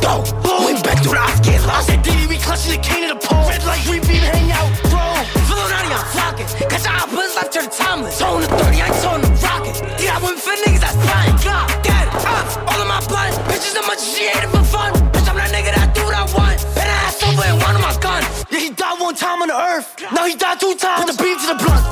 go, 0.00 0.22
we 0.66 0.74
back 0.82 1.02
to 1.02 1.08
the 1.10 1.40
get 1.42 1.60
lost. 1.66 1.90
I 1.90 1.94
said, 1.94 2.02
Diddy, 2.02 2.26
we 2.28 2.36
clutching 2.38 2.72
the 2.72 2.78
king 2.78 3.10
of 3.10 3.20
the 3.20 3.26
pole. 3.26 3.48
Red 3.48 3.64
light, 3.64 3.82
we 3.88 3.98
beam, 3.98 4.22
hang 4.22 4.50
out, 4.52 4.70
bro. 4.90 5.02
Fill 5.46 5.58
it 5.58 5.72
out, 5.74 5.90
I'm 5.90 6.06
flocking. 6.14 6.46
Cause 6.70 6.86
I 6.86 7.06
buzz 7.10 7.34
left 7.34 7.54
her 7.54 7.66
timeless. 7.66 8.18
Throwing 8.18 8.42
the 8.42 8.48
30, 8.48 8.82
I 8.82 8.88
told 9.02 9.22
the 9.22 9.30
rocket. 9.42 9.76
Yeah, 10.02 10.18
I 10.18 10.22
win 10.22 10.36
for 10.38 10.54
niggas, 10.54 10.80
that's 10.80 10.98
fine. 11.02 11.34
God, 11.42 11.82
dead, 11.82 12.08
up, 12.08 12.22
uh, 12.22 12.70
all 12.70 12.80
of 12.80 12.86
my 12.86 13.00
blood. 13.08 13.32
Bitches, 13.50 13.74
how 13.74 13.86
much 13.86 14.00
she 14.02 14.26
ate 14.26 14.44
it 14.44 14.50
for 14.50 14.62
fun. 14.62 15.11
Silver 17.42 17.64
one 17.64 17.74
of 17.74 17.82
my 17.82 17.96
gun. 18.00 18.22
Yeah, 18.50 18.58
he 18.58 18.70
died 18.70 19.00
one 19.00 19.14
time 19.14 19.42
on 19.42 19.48
the 19.48 19.58
earth. 19.58 19.96
Now 20.12 20.26
he 20.26 20.34
died 20.34 20.60
two 20.60 20.74
times. 20.74 21.04
Put 21.04 21.16
the 21.16 21.22
beef 21.22 21.40
to 21.42 21.46
the 21.48 21.54
blunt. 21.54 21.84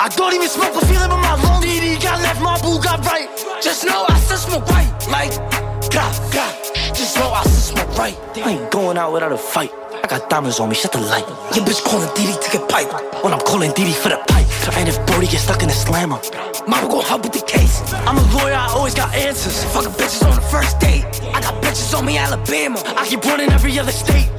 I 0.00 0.08
don't 0.16 0.34
even 0.34 0.48
smoke 0.48 0.74
a 0.74 0.86
feeling, 0.86 1.08
but 1.08 1.18
my 1.18 1.34
lung 1.42 1.62
DD 1.62 2.02
got 2.02 2.20
left, 2.22 2.40
my 2.40 2.60
boo 2.60 2.80
got 2.82 3.04
right. 3.06 3.28
Just 3.62 3.84
know 3.84 4.04
I 4.08 4.18
still 4.18 4.36
smoke 4.38 4.66
right. 4.68 4.90
Like, 5.08 5.61
God, 5.92 6.32
God. 6.32 6.54
Just 6.94 7.18
know 7.18 7.30
I 7.30 7.42
still 7.42 7.76
smoke 7.76 7.98
right. 7.98 8.16
I 8.36 8.52
ain't 8.52 8.70
going 8.70 8.96
out 8.96 9.12
without 9.12 9.30
a 9.30 9.36
fight. 9.36 9.70
I 10.02 10.06
got 10.08 10.30
diamonds 10.30 10.58
on 10.58 10.70
me, 10.70 10.74
shut 10.74 10.92
the 10.92 11.00
light. 11.00 11.26
Your 11.54 11.66
bitch 11.66 11.84
calling 11.84 12.08
DD 12.16 12.40
to 12.40 12.50
get 12.50 12.66
pipe. 12.66 12.90
When 13.22 13.34
I'm 13.34 13.40
calling 13.40 13.72
DD 13.72 13.92
for 13.92 14.08
the 14.08 14.16
pipe. 14.26 14.46
And 14.78 14.88
if 14.88 14.96
Brody 15.06 15.26
gets 15.26 15.42
stuck 15.42 15.62
in 15.62 15.68
a 15.68 15.72
slammer, 15.72 16.18
mama 16.66 16.88
gon' 16.88 17.04
help 17.04 17.24
with 17.24 17.34
the 17.34 17.44
case. 17.46 17.82
I'm 17.92 18.16
a 18.16 18.22
lawyer, 18.34 18.54
I 18.54 18.68
always 18.68 18.94
got 18.94 19.14
answers. 19.14 19.64
Fucking 19.74 19.92
bitches 19.92 20.26
on 20.26 20.34
the 20.34 20.40
first 20.40 20.80
date. 20.80 21.04
I 21.34 21.42
got 21.42 21.62
bitches 21.62 21.92
on 21.96 22.06
me, 22.06 22.16
Alabama. 22.16 22.82
I 22.96 23.06
keep 23.06 23.22
running 23.24 23.50
every 23.50 23.78
other 23.78 23.92
state. 23.92 24.30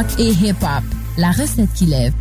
Rock 0.00 0.18
et 0.18 0.30
hip-hop. 0.30 0.84
La 1.18 1.30
recette 1.30 1.72
qui 1.74 1.86
lève. 1.86 2.12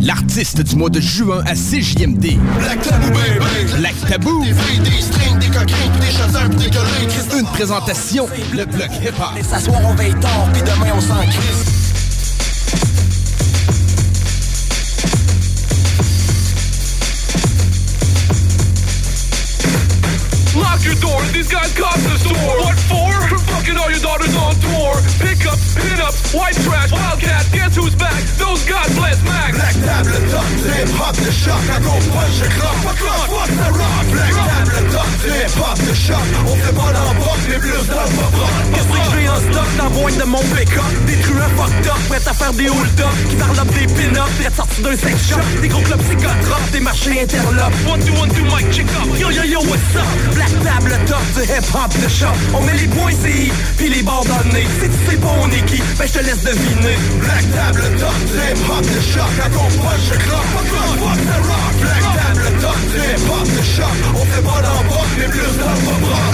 L'artiste 0.00 0.62
du 0.62 0.76
mois 0.76 0.90
de 0.90 1.00
juin 1.00 1.42
à 1.46 1.54
CJMD. 1.54 2.38
Black 2.58 2.82
Tabou, 2.82 3.08
baby. 3.08 3.72
Black 3.78 3.94
Tabou. 4.08 4.44
Des 4.44 4.52
vrais, 4.52 4.78
des 4.78 5.02
strings, 5.02 5.38
des 5.38 5.46
coquins, 5.48 5.90
pis 5.92 6.00
des 6.00 6.12
chasseurs, 6.12 6.50
pis 6.50 6.56
des 6.56 6.70
gueulins. 6.70 7.38
Une 7.38 7.46
présentation, 7.46 8.26
le 8.52 8.64
bloc 8.64 8.88
hip-hop. 9.02 9.38
Et 9.38 9.42
s'asseoir, 9.42 9.80
on 9.84 9.94
veille 9.94 10.14
tard, 10.20 10.48
pis 10.52 10.60
demain, 10.60 10.92
on 10.96 11.00
s'en 11.00 11.22
crisse. 11.26 11.74
Lock 20.56 20.84
your 20.84 20.94
door, 21.00 21.20
these 21.32 21.48
guys 21.48 21.72
cops 21.74 22.02
the 22.04 22.16
store. 22.18 22.60
What 22.62 22.78
for? 22.88 23.12
For? 23.28 23.38
Fucking 23.38 23.76
all 23.76 23.90
your 23.90 24.00
daughters 24.00 24.36
on 24.36 24.54
tour. 24.60 24.94
Pick 25.18 25.46
up, 25.46 25.53
hit 25.78 26.00
up, 26.00 26.14
white 26.34 26.56
trash, 26.64 26.92
wildcat, 26.92 27.44
guess 27.52 27.76
who's 27.76 27.94
back? 27.94 28.20
Those 28.38 28.64
God 28.66 28.88
bless 28.96 29.18
Max. 29.24 29.52
Black 29.56 29.76
table 29.84 30.18
top, 30.30 30.48
hip 30.74 30.90
hop 30.98 31.16
de 31.16 31.30
choc, 31.30 31.62
à 31.74 31.80
gros 31.80 32.02
punch, 32.12 32.34
je 32.40 32.48
clock, 32.56 32.78
pas 32.84 32.96
clock, 32.98 33.28
fuck 33.30 33.50
the 33.54 33.68
rock. 33.70 34.04
Black 34.12 34.34
table 34.34 34.90
top, 34.92 35.08
hip 35.24 35.54
hop 35.60 35.78
de 35.78 35.94
choc, 35.94 36.24
on 36.46 36.56
fait 36.56 36.74
pas 36.74 36.92
l'embroc, 36.92 37.38
les 37.48 37.58
blues 37.58 37.86
dans 37.88 38.02
le 38.02 38.14
Qu'est-ce 38.74 38.88
que 38.88 39.20
j'ai 39.20 39.28
en 39.28 39.36
stock 39.36 39.68
dans 39.76 39.84
la 39.84 39.90
boîte 39.90 40.18
de 40.18 40.24
mon 40.24 40.38
pick-up? 40.38 40.84
Des 41.06 41.16
truands 41.20 41.54
fucked 41.56 41.86
up, 41.86 42.00
prêts 42.08 42.28
à 42.28 42.34
faire 42.34 42.52
des 42.52 42.68
hold-up 42.68 43.14
Qui 43.28 43.36
parlent 43.36 43.66
des 43.66 43.86
pin-up, 43.86 44.30
prêts 44.38 44.46
à 44.46 44.50
sortir 44.50 44.84
d'un 44.84 44.96
sex 44.96 45.28
shop 45.28 45.44
Des 45.60 45.68
gros 45.68 45.82
clubs 45.82 46.00
psychotropes, 46.02 46.70
des 46.72 46.80
marchés 46.80 47.20
interlopes 47.22 47.74
One, 47.88 48.00
two, 48.00 48.14
one, 48.20 48.30
two, 48.30 48.44
mic, 48.44 48.70
check 48.72 48.86
up. 48.86 49.08
Yo 49.18 49.30
yo 49.30 49.42
yo, 49.44 49.60
what's 49.60 49.96
up? 49.96 50.06
Black 50.34 50.52
table 50.62 50.96
top 51.06 51.24
du 51.34 51.42
hip-hop 51.42 51.90
de 52.02 52.08
shop 52.08 52.36
On 52.54 52.60
met 52.62 52.74
les 52.74 52.88
points 52.88 53.12
CI, 53.12 53.52
puis 53.76 53.88
les 53.88 54.02
bords 54.02 54.24
dans 54.24 54.42
le 54.48 54.52
nez 54.54 54.66
Si 54.80 54.88
tu 54.88 55.10
sais 55.10 55.16
pas 55.16 55.34
on 55.42 55.50
est 55.50 55.63
qui, 55.66 55.82
ben 55.98 56.06
je 56.06 56.12
te 56.12 56.24
laisse 56.24 56.42
deviner. 56.42 56.96
Black 57.20 57.44
table 57.52 57.96
top, 57.98 58.14
hip 58.34 58.58
hop 58.68 58.82
de 58.82 59.00
choc, 59.00 59.32
à 59.44 59.48
gros 59.48 59.68
punch, 59.82 60.00
je 60.10 60.18
clock, 60.18 60.46
pas 60.52 60.64
fuck 60.64 61.16
the 61.16 61.46
rock. 61.46 61.74
Black 61.80 62.02
table 62.02 62.23
de 62.94 63.62
choc, 63.62 63.84
on 64.14 64.24
fait 64.24 64.42
pas 64.42 64.62
dans 64.62 64.82
le 64.82 64.88
pop 64.88 65.06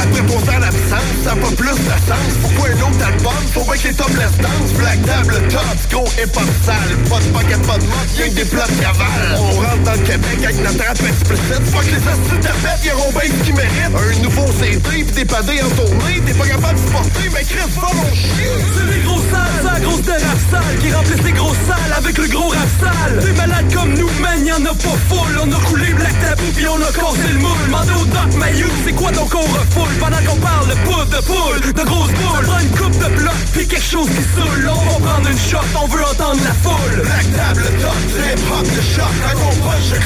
Après 0.02 0.22
pour 0.26 0.40
faire 0.42 0.60
l'absence, 0.60 1.10
ça 1.24 1.30
pas 1.30 1.54
plus 1.56 1.70
de 1.70 1.96
sens. 2.08 2.32
Pourquoi 2.42 2.68
un 2.68 2.80
autre 2.80 3.04
album? 3.06 3.40
Faut 3.52 3.64
bien 3.64 3.76
que 3.76 3.88
les 3.88 3.94
topless 3.94 4.36
dance. 4.38 4.72
Black 4.78 4.98
table 5.06 5.34
top, 5.48 5.78
gros 5.90 6.08
hip 6.18 6.36
hop 6.36 6.50
sale. 6.64 6.96
Pas 7.08 7.18
de 7.18 7.30
paquet, 7.32 7.60
pas 7.66 7.78
de 7.78 7.84
mode, 7.84 8.10
y'a 8.18 8.28
que 8.28 8.34
des 8.34 8.44
plats 8.44 8.66
de 8.66 8.82
cavale. 8.82 9.38
On 9.38 9.60
rentre 9.60 9.82
dans 9.84 9.92
le 9.92 10.04
Québec 10.06 10.38
avec 10.44 10.60
notre 10.60 10.84
rap 10.84 10.98
explicite. 11.00 11.64
Fuck 11.72 11.86
les 11.86 12.04
astuces 12.04 12.44
de 12.44 12.54
fête, 12.60 12.84
y'a 12.84 12.94
Robin 12.94 13.30
qui 13.44 13.52
mérite. 13.52 13.92
Un 13.96 14.22
nouveau 14.22 14.46
CD 14.60 15.04
pis 15.04 15.12
des 15.12 15.24
padés 15.24 15.62
en 15.62 15.70
tournée. 15.70 16.20
T'es 16.26 16.34
pas 16.34 16.46
capable 16.46 16.74
de 16.74 16.84
supporter, 16.84 17.28
mais 17.32 17.44
Chris, 17.44 17.70
va 17.76 17.88
mon 17.94 18.12
chien. 18.14 18.52
C'est 18.76 18.88
les 18.92 19.02
gros 19.02 19.22
sales, 19.32 19.64
la 19.64 19.80
grosse 19.80 20.02
de 20.02 20.12
rap 20.12 20.64
Qui 20.80 20.92
remplissent 20.92 21.24
les 21.24 21.32
grosses 21.32 21.64
salles 21.66 21.94
avec 21.96 22.18
le 22.18 22.28
gros 22.28 22.48
rap 22.48 23.24
Des 23.24 23.32
malades 23.32 23.72
comme 23.74 23.94
nous, 23.94 24.10
man, 24.20 24.46
y'en 24.46 24.64
a 24.64 24.74
pas 24.74 24.98
full 25.08 25.38
On 25.40 25.50
a 25.52 25.60
coulé 25.66 25.92
Black 25.94 26.14
Tabou 26.20 26.49
puis 26.52 26.66
on 26.68 26.76
a 26.76 26.92
cassé 26.92 27.28
le 27.32 27.38
moule. 27.38 27.68
Mandé 27.70 27.92
au 27.92 28.04
Doc 28.04 28.34
Mayou, 28.38 28.68
c'est 28.84 28.92
quoi 28.92 29.10
donc 29.12 29.34
on 29.34 29.40
refoule? 29.40 29.94
Pendant 29.98 30.22
qu'on 30.26 30.40
parle 30.40 30.68
de 30.68 30.74
poudre, 30.84 31.06
de 31.06 31.22
poule, 31.24 31.72
de 31.72 31.82
grosses 31.82 32.12
boules. 32.12 32.46
Prend 32.46 32.58
une 32.60 32.70
coupe 32.70 32.98
de 32.98 33.16
bloc 33.16 33.40
puis 33.52 33.66
quelque 33.66 33.82
chose 33.82 34.08
qui 34.08 34.22
saoule. 34.34 34.70
On 34.70 34.98
va 35.00 35.10
prendre 35.10 35.28
une 35.28 35.38
shot, 35.38 35.58
on 35.80 35.86
veut 35.86 36.04
entendre 36.04 36.40
la 36.44 36.54
foule. 36.54 37.02
Black 37.02 37.26
table 37.36 37.64
top, 37.80 38.00
hip 38.18 38.40
hop 38.50 38.64
de 38.64 38.82
choc, 38.82 39.14
à 39.28 39.34
gros 39.34 39.56
punch, 39.62 39.84
je 39.90 39.98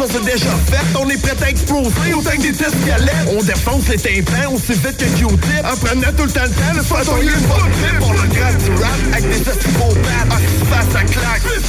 ça 0.00 0.06
c'est 0.14 0.24
déjà 0.24 0.50
fait. 0.70 0.98
On 0.98 1.08
est 1.10 1.20
prêt 1.20 1.36
à 1.44 1.50
exploser 1.50 2.14
autant 2.16 2.30
que 2.30 2.42
des 2.42 2.52
tests 2.52 2.84
galettes. 2.86 3.28
On 3.28 3.42
défonce 3.42 3.88
les 3.88 3.98
tympans 3.98 4.54
aussi 4.54 4.72
vite 4.72 4.96
que 4.96 5.04
Q-tip. 5.04 5.64
En 5.64 5.76
prenant 5.76 6.12
tout 6.16 6.24
le 6.24 6.30
temps 6.30 6.48
le 6.48 6.56
temps, 6.56 6.74
le 6.74 6.82
façon 6.82 7.16
il 7.20 7.28
est 7.28 7.48
pas 7.48 7.60
le 7.60 7.98
Pour 7.98 8.12
le 8.12 8.24
du 8.24 8.70
rap, 8.80 9.00
avec 9.12 9.28
des 9.28 9.44
estivaux 9.44 9.92
bad, 10.00 10.26
ah, 10.30 10.40
qui 10.40 10.56
se 10.56 10.64
passe 10.72 10.94
à 10.96 11.04
claque. 11.04 11.44
Le 11.44 11.60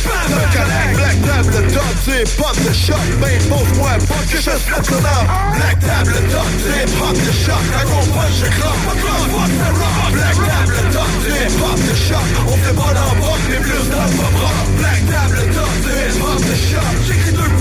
collègue, 0.56 0.94
black 0.96 1.18
table 1.28 1.68
top, 1.74 1.96
hip 2.08 2.32
hop 2.40 2.56
de 2.56 2.74
choc, 2.74 3.06
ben 3.20 3.38
pose-moi 3.52 3.92
pas 4.08 4.24
que 4.24 4.38
je 4.40 4.50
le 4.50 5.00
nom. 5.02 5.24
Black 5.56 5.80
table 5.80 6.16
top, 6.32 6.52
hip 6.72 6.92
hop 7.04 7.18
de 7.20 7.32
choc, 7.36 7.64
à 7.76 7.84
gros 7.84 8.08
punch, 8.16 8.36
je 8.40 8.48
fuck 8.48 9.00
the 9.02 9.70
rock. 9.76 10.12
Black 10.14 10.36
table 10.40 10.80
top, 10.94 11.12
hip 11.28 11.54
hop 11.60 11.80
de 11.84 11.96
choc, 12.00 12.28
on 12.48 12.56
fait 12.64 12.76
pas 12.80 12.94
dans 12.96 13.12
le 13.12 13.20
pop 13.20 14.36
rock. 14.40 14.68
Black 14.80 15.02
table 15.12 15.42
top, 15.52 15.74
hip 15.84 16.16
hop 16.24 16.40
de 16.40 16.56
choc, 16.56 16.96
j'écris 17.08 17.34
deux 17.34 17.61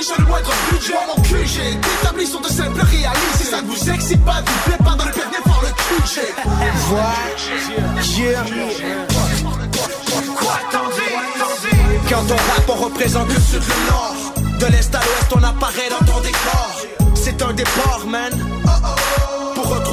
à 0.00 0.20
le 0.20 0.26
moindre 0.26 0.50
budget 0.70 0.92
Moi 0.92 1.02
mon 1.16 1.22
QG 1.22 2.26
sont 2.26 2.40
de 2.40 2.48
simples 2.48 2.80
réalités 2.80 3.36
Si 3.36 3.44
ça 3.44 3.60
ne 3.60 3.66
vous 3.66 3.90
excite 3.90 4.24
pas 4.24 4.42
Vous 4.44 4.70
plaît 4.70 4.78
pas 4.78 4.94
dans 4.96 5.04
le 5.04 5.12
permis 5.12 5.42
par 5.44 5.60
le 5.62 5.68
QG 5.68 6.20
Quoi 10.36 10.58
t'en 10.70 10.88
Quand 12.08 12.24
on 12.30 12.36
rappe, 12.36 12.68
on 12.68 12.84
représente 12.84 13.28
le 13.28 13.40
sud, 13.40 13.62
le 13.62 13.90
nord. 13.90 14.14
De 14.58 14.66
l'est 14.66 14.94
à 14.94 14.98
l'ouest, 14.98 15.32
on 15.34 15.42
apparaît 15.42 15.88
dans 15.90 16.04
ton 16.04 16.20
décor. 16.20 16.82
C'est 17.14 17.42
un 17.42 17.52
départ, 17.52 18.04
man. 18.06 18.32
Pour 18.62 19.41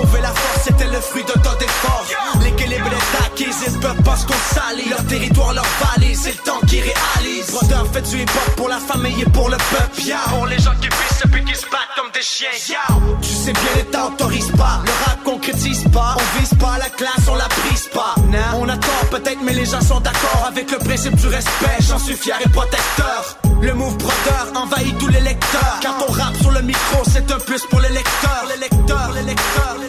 retrouver 0.10 0.22
la 0.22 0.34
force, 0.34 0.64
c'était 0.66 0.88
le 0.88 1.00
fruit 1.00 1.24
de 1.24 1.32
ton 1.32 1.58
effort. 1.60 2.06
L'équilibre 2.42 2.88
est 2.88 3.26
acquis, 3.26 3.46
ils 3.68 3.80
peuvent 3.80 4.04
pas 4.04 4.16
se 4.16 4.56
salir. 4.56 4.90
Leur 4.90 5.06
territoire, 5.06 5.54
leur 5.54 5.66
vallée, 5.82 6.16
c'est 6.16 6.32
le 6.32 6.38
temps 6.38 6.60
qui 6.68 6.82
réalise. 6.82 7.52
Brother, 7.52 7.86
fait 7.94 8.02
du 8.02 8.22
hip-hop 8.22 8.56
pour 8.56 8.70
la 8.70 8.80
famille 8.80 9.22
et 9.22 9.30
pour 9.30 9.50
le 9.50 9.58
peuple. 9.58 10.02
Yeah. 10.02 10.18
Pour 10.30 10.46
les 10.46 10.60
gens 10.60 10.74
qui 10.82 10.88
pissent 10.88 11.24
puis 11.32 11.44
qui 11.46 11.56
se 11.56 11.66
battent 11.66 11.94
comme 11.96 12.12
des 12.12 12.22
chiens. 12.22 12.50
Yeah. 12.68 12.78
Tu 13.22 13.30
sais 13.30 13.54
bien, 13.54 13.72
l'État 13.76 14.08
autorise 14.08 14.52
pas. 14.58 14.82
Le 14.86 15.06
rap 15.06 15.24
concrétise 15.24 15.84
pas. 15.92 16.16
On 16.18 16.40
vise 16.40 16.54
pas 16.60 16.78
la 16.78 16.90
classe, 16.90 17.28
on 17.30 17.36
la 17.36 17.48
brise 17.48 17.90
pas. 17.94 18.16
On 18.56 18.70
a 18.70 18.78
tort 18.78 19.06
peut-être, 19.12 19.40
mais 19.44 19.54
les 19.54 19.66
gens 19.66 19.82
sont 19.82 20.00
d'accord 20.00 20.46
avec 20.48 20.72
le 20.72 20.78
principe 20.80 21.16
du 21.16 21.28
respect. 21.28 21.78
J'en 21.82 22.00
suis 22.00 22.16
fier 22.16 22.38
et 22.44 22.50
protecteur. 22.50 23.38
Le 23.62 23.74
move 23.74 23.98
brother 23.98 24.48
envahit 24.56 24.98
tous 24.98 25.10
les 25.10 25.20
lecteurs. 25.20 25.80
Quand 25.82 26.06
on 26.08 26.12
rappe 26.12 26.38
sur 26.38 26.52
le 26.52 26.62
micro, 26.62 27.04
c'est 27.12 27.30
un 27.30 27.40
plus 27.40 27.62
pour 27.70 27.82
les 27.82 27.90
lecteurs. 27.90 28.46
Les 28.48 28.58
lecteurs, 28.58 29.12
les 29.14 29.24
lecteurs, 29.24 29.76
les 29.82 29.89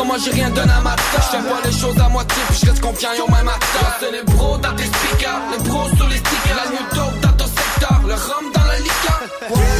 crois-moi 0.00 0.16
j'ai 0.24 0.30
rien 0.30 0.50
donné 0.50 0.72
à 0.72 0.80
ma 0.80 0.96
tête 0.96 1.20
Je 1.32 1.48
vois 1.48 1.60
les 1.64 1.72
choses 1.72 2.00
à 2.00 2.08
moitié, 2.08 2.42
puis 2.48 2.58
je 2.62 2.70
reste 2.70 2.80
confiant, 2.80 3.10
yo 3.18 3.26
même 3.28 3.46
tête 3.46 3.96
C'est 4.00 4.12
les 4.12 4.24
pros 4.24 4.56
dans 4.56 4.74
tes 4.74 4.84
speakers, 4.84 5.40
les 5.52 5.68
pros 5.68 5.88
sur 5.96 6.08
les 6.08 6.16
stickers. 6.16 6.56
La 6.56 6.70
new 6.70 6.84
dope 6.94 7.20
dans 7.20 7.32
ton 7.36 7.46
secteur, 7.46 8.00
le 8.06 8.14
rhum 8.14 8.46
dans 8.54 8.64
la 8.64 8.78
liqueur. 8.78 9.20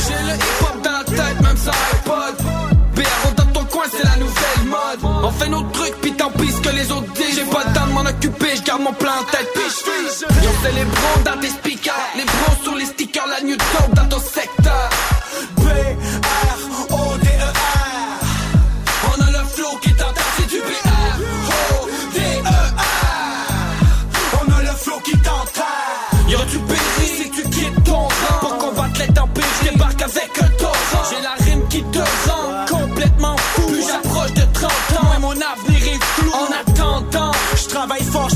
J'ai 0.07 0.23
le 0.29 0.37
hip-hop 0.37 0.83
dans 0.83 0.93
la 0.93 1.05
tête, 1.05 1.41
même 1.41 1.57
sans 1.57 1.71
iPod 1.71 2.37
BRO 2.95 3.31
dans 3.37 3.53
ton 3.53 3.65
coin, 3.65 3.85
c'est 3.91 4.05
la 4.05 4.17
nouvelle 4.17 4.65
mode. 4.67 5.25
On 5.25 5.31
fait 5.31 5.49
nos 5.49 5.63
trucs, 5.63 5.97
puis 6.03 6.13
tant 6.13 6.31
pis 6.31 6.53
ce 6.53 6.61
que 6.61 6.75
les 6.75 6.93
autres 6.93 7.13
disent. 7.15 7.37
J'ai 7.37 7.45
pas 7.45 7.65
le 7.67 7.73
temps 7.73 7.87
de 7.87 7.93
m'en 7.93 8.05
occuper, 8.05 8.57
je 8.57 8.63
garde 8.63 8.83
mon 8.83 8.93
plan 8.93 9.13
en 9.21 9.25
tête, 9.25 9.49
puis 9.55 9.65
je 9.65 10.45
Yo 10.45 10.51
c'est 10.63 10.73
les 10.73 10.85
pros 10.85 11.21
dans 11.25 11.41
tes 11.41 11.49
speakers, 11.49 11.95
les 12.17 12.25
pros 12.25 12.63
sur 12.63 12.75
les 12.75 12.85
stickers 12.85 13.27
La 13.27 13.41
new 13.43 13.57
dope 13.57 13.95
dans 13.95 14.07
ton 14.07 14.21
secteur 14.21 14.60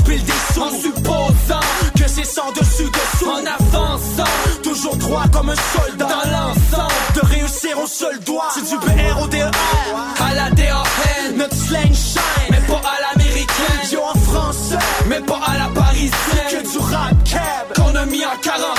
En 0.07 0.69
supposant 0.69 1.59
que 1.97 2.07
c'est 2.07 2.25
sans 2.25 2.51
dessus 2.51 2.89
dessous 2.89 3.29
En 3.29 3.39
avançant, 3.39 4.31
toujours 4.63 4.95
droit 4.97 5.23
comme 5.31 5.49
un 5.49 5.55
soldat. 5.55 6.05
Dans 6.05 6.29
l'ensemble, 6.29 6.93
de 7.15 7.21
réussir 7.21 7.79
au 7.79 7.87
seul 7.87 8.19
doigt. 8.19 8.47
C'est 8.53 8.69
du 8.69 8.77
BR 8.77 9.21
au 9.21 9.25
à 10.23 10.33
la 10.35 10.49
DAN 10.51 10.83
Notre 11.35 11.55
slang 11.55 11.93
shine, 11.93 12.21
mais 12.51 12.61
pas 12.67 12.81
à 12.83 13.17
l'américaine. 13.17 13.91
Yo 13.91 14.01
en 14.03 14.19
français, 14.19 14.77
mais 15.07 15.21
pas 15.21 15.41
à 15.45 15.57
la 15.57 15.67
parisienne. 15.69 16.11
Que 16.51 16.71
du 16.71 16.77
rap 16.77 17.23
cab, 17.23 17.75
qu'on 17.75 17.95
a 17.95 18.05
mis 18.05 18.23
en 18.25 18.37
40 18.41 18.74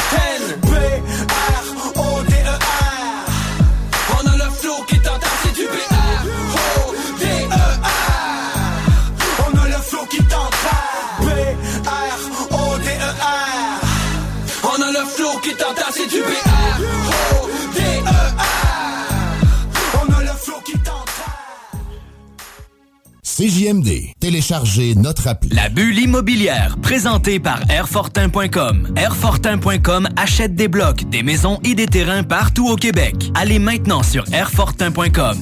CJMD. 23.37 24.15
Téléchargez 24.19 24.95
notre 24.95 25.29
appli. 25.29 25.51
La 25.51 25.69
bulle 25.69 25.99
immobilière, 25.99 26.79
présentée 26.81 27.39
par 27.39 27.61
Airfortin.com. 27.71 28.95
Airfortin.com 28.97 30.09
achète 30.17 30.55
des 30.55 30.69
blocs, 30.69 31.05
des 31.11 31.23
maisons 31.23 31.61
et 31.63 31.75
des 31.75 31.87
terrains 31.87 32.23
partout 32.23 32.67
au 32.67 32.77
Québec. 32.77 33.31
Allez 33.35 33.59
maintenant 33.59 34.03
sur 34.03 34.25
Airfortin.com. 34.33 35.37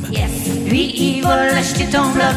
Lui, 0.66 0.92
il 0.96 1.22
va 1.22 1.56
acheter 1.56 1.84
ton 1.84 2.10
bloc. 2.10 2.34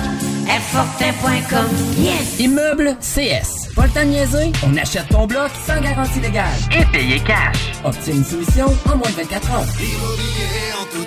Airfortin.com. 0.48 1.68
Yes! 1.98 2.40
Immeuble 2.40 2.96
CS. 3.02 3.74
Pas 3.76 3.88
le 3.88 3.92
temps 3.92 4.06
de 4.06 4.10
niaiser? 4.10 4.52
On 4.64 4.78
achète 4.78 5.10
ton 5.10 5.26
bloc 5.26 5.50
sans 5.66 5.82
garantie 5.82 6.20
légale. 6.20 6.46
Et 6.72 6.86
payer 6.96 7.20
cash. 7.20 7.58
Obtiens 7.84 8.14
une 8.14 8.24
soumission 8.24 8.68
en 8.86 8.98
moins 8.98 9.10
de 9.10 9.16
24 9.16 9.52
heures. 9.52 9.66
Immobilier 9.80 10.74
en 10.80 10.86
toute 10.96 11.07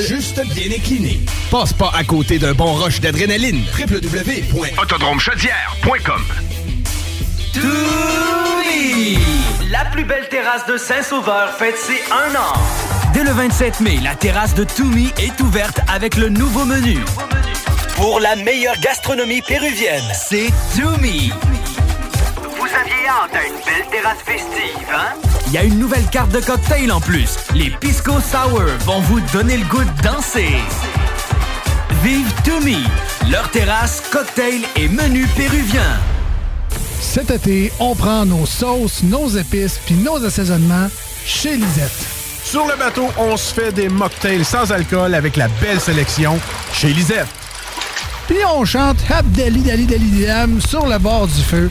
juste 0.00 0.40
bien 0.54 0.70
incliné. 0.76 1.20
Passe 1.50 1.72
pas 1.72 1.90
à 1.94 2.04
côté 2.04 2.38
d'un 2.38 2.52
bon 2.52 2.74
rush 2.74 3.00
d'adrénaline. 3.00 3.64
www.autodromechaudière.com! 3.78 6.22
La 9.70 9.84
plus 9.86 10.04
belle 10.04 10.28
terrasse 10.28 10.66
de 10.66 10.76
Saint-Sauveur 10.76 11.56
fête 11.58 11.76
ses 11.76 12.00
un 12.12 12.36
an. 12.36 12.52
Dès 13.12 13.24
le 13.24 13.32
27 13.32 13.80
mai, 13.80 13.98
la 14.02 14.14
terrasse 14.14 14.54
de 14.54 14.62
Toumi 14.64 15.12
est 15.18 15.40
ouverte 15.40 15.80
avec 15.88 16.16
le 16.16 16.28
nouveau 16.28 16.64
menu. 16.64 16.98
Pour 17.96 18.20
la 18.20 18.36
meilleure 18.36 18.78
gastronomie 18.80 19.42
péruvienne, 19.42 20.04
c'est 20.14 20.52
Toumi. 20.76 21.32
Hâte 22.90 23.34
à 23.34 23.46
une 23.46 23.54
belle 23.54 23.86
terrasse 23.90 24.18
festive, 24.24 24.88
hein? 24.92 25.14
Il 25.46 25.52
y 25.52 25.58
a 25.58 25.62
une 25.62 25.78
nouvelle 25.78 26.06
carte 26.06 26.32
de 26.32 26.40
cocktail 26.40 26.90
en 26.90 27.00
plus. 27.00 27.36
Les 27.54 27.70
Pisco 27.70 28.14
Sour 28.20 28.62
vont 28.80 29.00
vous 29.02 29.20
donner 29.32 29.58
le 29.58 29.64
goût 29.66 29.84
de 29.84 30.02
danser. 30.02 30.56
Vive 32.02 32.32
Toumi, 32.42 32.82
leur 33.30 33.48
terrasse, 33.50 34.02
cocktail 34.10 34.62
et 34.76 34.88
menu 34.88 35.26
péruvien. 35.36 36.00
Cet 37.00 37.30
été, 37.30 37.72
on 37.78 37.94
prend 37.94 38.24
nos 38.24 38.46
sauces, 38.46 39.02
nos 39.04 39.28
épices 39.28 39.78
puis 39.84 39.94
nos 39.94 40.24
assaisonnements 40.24 40.88
chez 41.24 41.56
Lisette. 41.56 42.06
Sur 42.42 42.66
le 42.66 42.76
bateau, 42.76 43.08
on 43.16 43.36
se 43.36 43.54
fait 43.54 43.72
des 43.72 43.88
mocktails 43.88 44.44
sans 44.44 44.72
alcool 44.72 45.14
avec 45.14 45.36
la 45.36 45.46
belle 45.60 45.80
sélection 45.80 46.40
chez 46.72 46.88
Lisette. 46.88 47.28
Puis 48.26 48.38
on 48.56 48.64
chante 48.64 48.98
Abdali 49.10 49.62
Dali 49.62 49.86
Dali 49.86 50.24
Dam 50.26 50.60
sur 50.60 50.86
le 50.86 50.98
bord 50.98 51.28
du 51.28 51.42
feu 51.42 51.70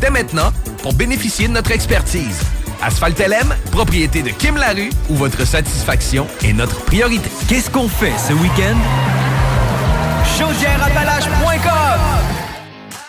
dès 0.00 0.10
maintenant 0.10 0.52
pour 0.82 0.92
bénéficier 0.92 1.48
de 1.48 1.52
notre 1.52 1.72
expertise. 1.72 2.40
Asphalt 2.82 3.18
LM, 3.18 3.54
propriété 3.70 4.22
de 4.22 4.30
Kim 4.30 4.56
Larue, 4.56 4.90
où 5.08 5.14
votre 5.14 5.46
satisfaction 5.46 6.26
est 6.44 6.52
notre 6.52 6.84
priorité. 6.84 7.28
Qu'est-ce 7.48 7.70
qu'on 7.70 7.88
fait 7.88 8.12
ce 8.28 8.32
week-end? 8.34 8.76
Chaudièreappalaches.com 10.38 12.00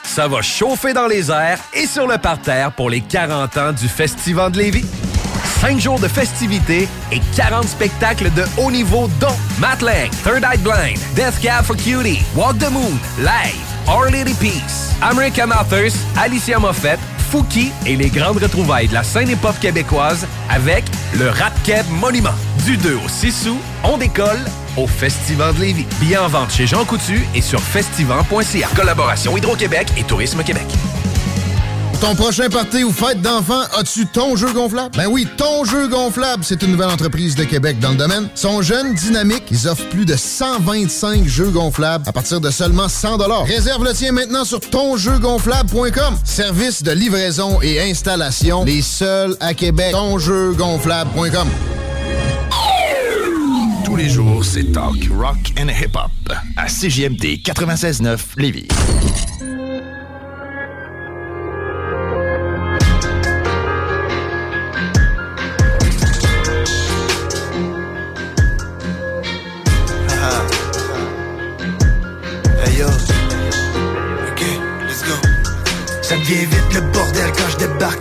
Ça 0.03 0.27
va 0.27 0.41
chauffer 0.41 0.93
dans 0.93 1.07
les 1.07 1.29
airs 1.29 1.59
et 1.73 1.85
sur 1.85 2.07
le 2.07 2.17
parterre 2.17 2.71
pour 2.71 2.89
les 2.89 3.01
40 3.01 3.57
ans 3.57 3.71
du 3.73 3.87
Festival 3.87 4.51
de 4.51 4.59
Lévis. 4.59 4.85
5 5.67 5.81
jours 5.81 5.99
de 5.99 6.07
festivités 6.07 6.87
et 7.11 7.19
40 7.35 7.67
spectacles 7.67 8.31
de 8.33 8.45
haut 8.57 8.71
niveau 8.71 9.09
dont 9.19 9.35
Matt 9.59 9.81
Lang, 9.81 10.09
Third 10.23 10.41
Eye 10.41 10.57
Blind, 10.59 10.97
Death 11.13 11.41
Cab 11.41 11.65
for 11.65 11.75
Cutie, 11.75 12.23
Walk 12.37 12.57
the 12.57 12.71
Moon, 12.71 12.97
Live, 13.19 13.65
Our 13.85 14.09
Lady 14.09 14.33
Peace, 14.35 14.95
American 15.01 15.49
Authors, 15.51 15.91
Alicia 16.17 16.57
Moffett, 16.57 16.97
Fouki 17.29 17.73
et 17.85 17.97
les 17.97 18.07
grandes 18.07 18.41
retrouvailles 18.41 18.87
de 18.87 18.93
la 18.93 19.03
scène 19.03 19.29
hip-hop 19.29 19.59
québécoise 19.59 20.25
avec 20.49 20.85
le 21.19 21.27
Rap 21.27 21.53
Monument. 21.89 22.29
Du 22.65 22.77
2 22.77 22.95
au 22.95 23.09
6 23.09 23.49
août, 23.49 23.59
on 23.83 23.97
décolle 23.97 24.39
au 24.77 24.87
Festival 24.87 25.53
de 25.55 25.59
Lévis. 25.59 25.85
Billets 25.99 26.17
en 26.17 26.29
vente 26.29 26.51
chez 26.53 26.65
Jean 26.65 26.85
Coutu 26.85 27.25
et 27.35 27.41
sur 27.41 27.59
festival.ca. 27.59 28.69
Collaboration 28.73 29.35
Hydro-Québec 29.35 29.89
et 29.97 30.03
Tourisme 30.05 30.43
Québec. 30.43 30.67
Ton 31.99 32.13
prochain 32.13 32.47
party 32.49 32.83
ou 32.83 32.91
fête 32.91 33.21
d'enfants, 33.21 33.63
as-tu 33.75 34.05
ton 34.05 34.35
jeu 34.35 34.53
gonflable? 34.53 34.95
Ben 34.95 35.07
oui, 35.07 35.27
ton 35.35 35.65
jeu 35.65 35.87
gonflable, 35.87 36.43
c'est 36.43 36.61
une 36.61 36.71
nouvelle 36.71 36.89
entreprise 36.89 37.33
de 37.35 37.43
Québec 37.43 37.79
dans 37.79 37.89
le 37.89 37.95
domaine. 37.95 38.29
Sont 38.35 38.61
jeunes, 38.61 38.93
dynamiques, 38.93 39.45
ils 39.49 39.67
offrent 39.67 39.89
plus 39.89 40.05
de 40.05 40.15
125 40.15 41.25
jeux 41.25 41.49
gonflables 41.49 42.07
à 42.07 42.11
partir 42.11 42.39
de 42.39 42.51
seulement 42.51 42.87
100 42.87 43.17
Réserve 43.45 43.83
le 43.83 43.93
tien 43.93 44.11
maintenant 44.11 44.45
sur 44.45 44.59
tonjeugonflable.com. 44.59 46.17
Service 46.23 46.83
de 46.83 46.91
livraison 46.91 47.61
et 47.63 47.81
installation, 47.81 48.63
les 48.63 48.83
seuls 48.83 49.35
à 49.39 49.55
Québec. 49.55 49.91
Tonjeugonflable.com. 49.91 51.47
Tous 53.83 53.95
les 53.95 54.09
jours, 54.09 54.45
c'est 54.45 54.71
talk, 54.71 55.09
rock 55.17 55.53
and 55.59 55.69
hip-hop 55.69 56.11
à 56.57 56.67
CJMD 56.67 57.41
96.9 57.43 58.17
Lévis. 58.37 58.67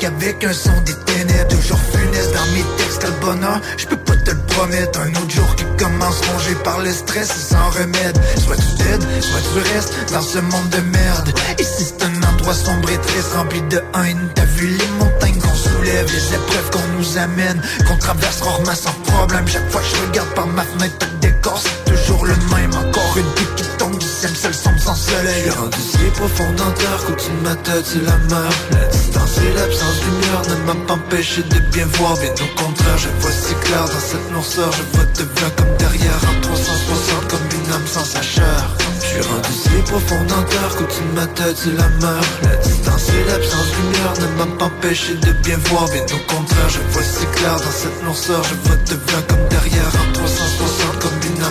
Je 0.07 0.11
débarque 0.11 0.23
avec 0.23 0.45
un 0.45 0.53
son 0.53 0.81
des 0.83 0.95
ténèbres. 0.95 1.49
Toujours 1.49 1.79
funeste 1.79 2.33
dans 2.35 2.53
mes 2.53 2.65
textes, 2.77 3.05
le 3.05 3.11
bonheur, 3.21 3.61
je 3.77 3.87
peux 3.87 3.97
pas 3.97 4.17
te 4.17 4.31
le 4.31 4.39
promettre. 4.49 5.01
Un 5.01 5.11
autre 5.11 5.31
jour 5.31 5.57
qui 5.57 5.65
commence 5.79 6.21
rongé 6.33 6.55
par 6.65 6.81
le 6.81 6.93
stress 6.93 7.29
sans 7.29 7.71
remède. 7.71 8.19
Soit 8.39 8.57
tu 8.57 8.83
t'aides, 8.83 9.05
soit 9.21 9.41
tu 9.53 9.75
restes 9.75 9.95
dans 10.13 10.23
ce 10.23 10.39
monde 10.39 10.69
de 10.71 10.81
merde. 10.99 11.33
Ici 11.59 11.85
c'est 11.87 12.03
un 12.05 12.23
endroit 12.33 12.55
sombre 12.55 12.91
et 12.91 12.99
triste 12.99 13.33
rempli 13.35 13.61
de 13.63 13.83
haine 13.95 14.29
T'as 14.35 14.45
vu 14.45 14.69
les 14.69 14.89
montagnes 14.99 15.39
qu'on 15.39 15.55
soulève, 15.55 16.07
les 16.13 16.35
épreuves 16.35 16.71
qu'on 16.71 16.99
nous 16.99 17.19
amène 17.19 17.61
Qu'on 17.87 17.97
traverse 17.97 18.41
rarement 18.43 18.75
sans 18.75 18.93
problème. 19.13 19.47
Chaque 19.49 19.71
fois 19.71 19.81
que 19.81 19.87
je 19.87 20.09
regarde 20.09 20.35
par 20.35 20.47
ma 20.47 20.63
fenêtre, 20.63 21.07
c'est 21.55 21.93
toujours 21.93 22.25
le 22.25 22.35
même 22.55 22.73
Encore 22.75 23.17
une 23.17 23.31
pique 23.35 23.55
qui 23.57 23.65
tombe 23.79 23.97
du 23.99 24.07
ciel, 24.07 24.35
seul 24.35 24.55
sombre 24.55 24.81
sans 24.81 24.95
soleil. 24.95 25.51
Rendu 25.51 25.79
si 25.79 25.99
profond 26.15 26.51
dans 26.57 26.71
terre 26.73 27.05
qu'au-dessus 27.07 27.31
de 27.31 27.49
ma 27.49 27.55
tête 27.57 27.85
c'est 27.85 28.03
la 28.03 28.17
mer 28.31 28.51
La 28.73 28.87
distance 28.89 29.39
et 29.39 29.53
l'absence 29.55 30.01
lumière 30.03 30.43
ne 30.51 30.67
m'a 30.67 30.87
pas 30.87 30.95
empêché 30.95 31.43
de 31.43 31.59
bien 31.71 31.87
voir. 31.99 32.15
Bien 32.17 32.33
au 32.33 32.61
contraire, 32.61 32.99
je 32.99 33.09
vois 33.21 33.31
si 33.31 33.55
clair 33.65 33.85
dans 33.85 34.01
cette 34.01 34.33
noirceur. 34.33 34.71
Je 34.73 34.97
vois 34.97 35.07
devant 35.15 35.51
comme 35.57 35.77
derrière 35.79 36.21
en 36.31 36.41
360 36.41 37.29
comme 37.29 37.47
une 37.53 37.73
âme 37.73 37.87
sans 37.87 38.05
sa 38.05 38.23
chair 38.23 38.77
Je 39.01 39.07
suis 39.07 39.21
rendu 39.23 39.53
si 39.53 39.69
profond 39.91 40.25
terre 40.27 40.77
qu'au-dessus 40.77 41.03
de 41.03 41.21
ma 41.21 41.27
tête 41.27 41.57
c'est 41.57 41.77
la 41.77 41.89
mer 42.03 42.21
La 42.43 42.57
distance 42.57 43.09
et 43.11 43.25
l'absence 43.31 43.71
lumière 43.79 44.15
ne 44.21 44.39
m'a 44.39 44.57
pas 44.59 44.65
empêché 44.67 45.15
de 45.15 45.33
bien 45.45 45.59
voir. 45.69 45.87
Bien 45.91 46.03
au 46.03 46.33
contraire, 46.33 46.69
je 46.69 46.81
vois 46.93 47.03
si 47.03 47.27
clair 47.37 47.57
dans 47.57 47.71
cette 47.71 48.03
noirceur. 48.03 48.43
Je 48.45 48.55
vois 48.69 48.77
devant 48.77 49.23
comme 49.29 49.49
derrière 49.49 49.93
en 49.95 50.13
360 50.13 50.17
comme 50.17 50.25
une 50.27 50.67
âme 50.67 50.76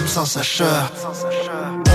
sans 0.08 0.26
sa 0.26 0.43
chair 0.43 0.91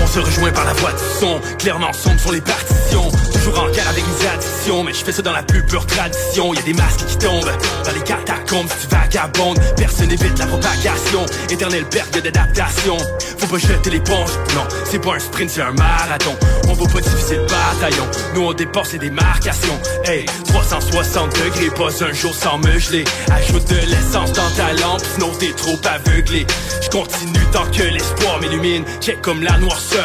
se 0.11 0.19
rejoint 0.19 0.51
par 0.51 0.65
la 0.65 0.73
voix 0.73 0.91
du 0.91 1.19
son, 1.19 1.39
clairement 1.57 1.93
sombre 1.93 2.19
sur 2.19 2.33
les 2.33 2.41
partitions. 2.41 3.09
Toujours 3.33 3.63
en 3.63 3.69
guerre 3.69 3.87
avec 3.87 4.03
mes 4.05 4.27
addictions, 4.27 4.83
mais 4.83 4.93
je 4.93 5.05
fais 5.05 5.13
ça 5.13 5.21
dans 5.21 5.31
la 5.31 5.41
plus 5.41 5.65
pure 5.65 5.85
tradition. 5.85 6.53
Y 6.53 6.59
a 6.59 6.61
des 6.63 6.73
masques 6.73 7.05
qui 7.07 7.17
tombent 7.17 7.49
dans 7.85 7.91
les 7.91 8.03
catacombes, 8.03 8.67
si 8.69 8.87
tu 8.87 8.93
vagabondes. 8.93 9.59
Personne 9.77 10.07
n'évite 10.07 10.37
la 10.37 10.47
propagation, 10.47 11.25
éternelle 11.49 11.85
perte 11.85 12.21
d'adaptation. 12.21 12.97
Faut 13.37 13.47
pas 13.47 13.57
jeter 13.57 13.89
l'éponge, 13.89 14.31
non, 14.53 14.67
c'est 14.83 14.99
pas 14.99 15.15
un 15.15 15.19
sprint, 15.19 15.49
c'est 15.49 15.61
un 15.61 15.71
marathon. 15.71 16.35
On 16.67 16.73
va 16.73 16.91
pas 16.91 16.99
diviser 16.99 17.37
le 17.37 17.43
bataillon, 17.43 18.05
nous 18.35 18.41
on 18.41 18.53
dépasse 18.53 18.91
les 18.91 18.99
démarcations. 18.99 19.79
Hey, 20.03 20.25
360 20.47 21.31
degrés, 21.41 21.69
pas 21.69 22.03
un 22.03 22.11
jour 22.11 22.35
sans 22.35 22.57
me 22.57 22.77
geler. 22.79 23.05
Ajoute 23.31 23.67
de 23.69 23.77
l'essence 23.77 24.33
dans 24.33 24.49
ta 24.57 24.73
lampe, 24.73 25.01
sinon 25.13 25.31
t'es 25.39 25.53
trop 25.53 25.79
aveuglé. 25.85 26.45
Je 26.81 26.89
continue 26.89 27.45
tant 27.53 27.65
que 27.71 27.83
l'espoir 27.83 28.39
m'illumine. 28.41 28.83
Check 28.99 29.21
comme 29.21 29.41
la 29.41 29.57
noirceur 29.57 30.00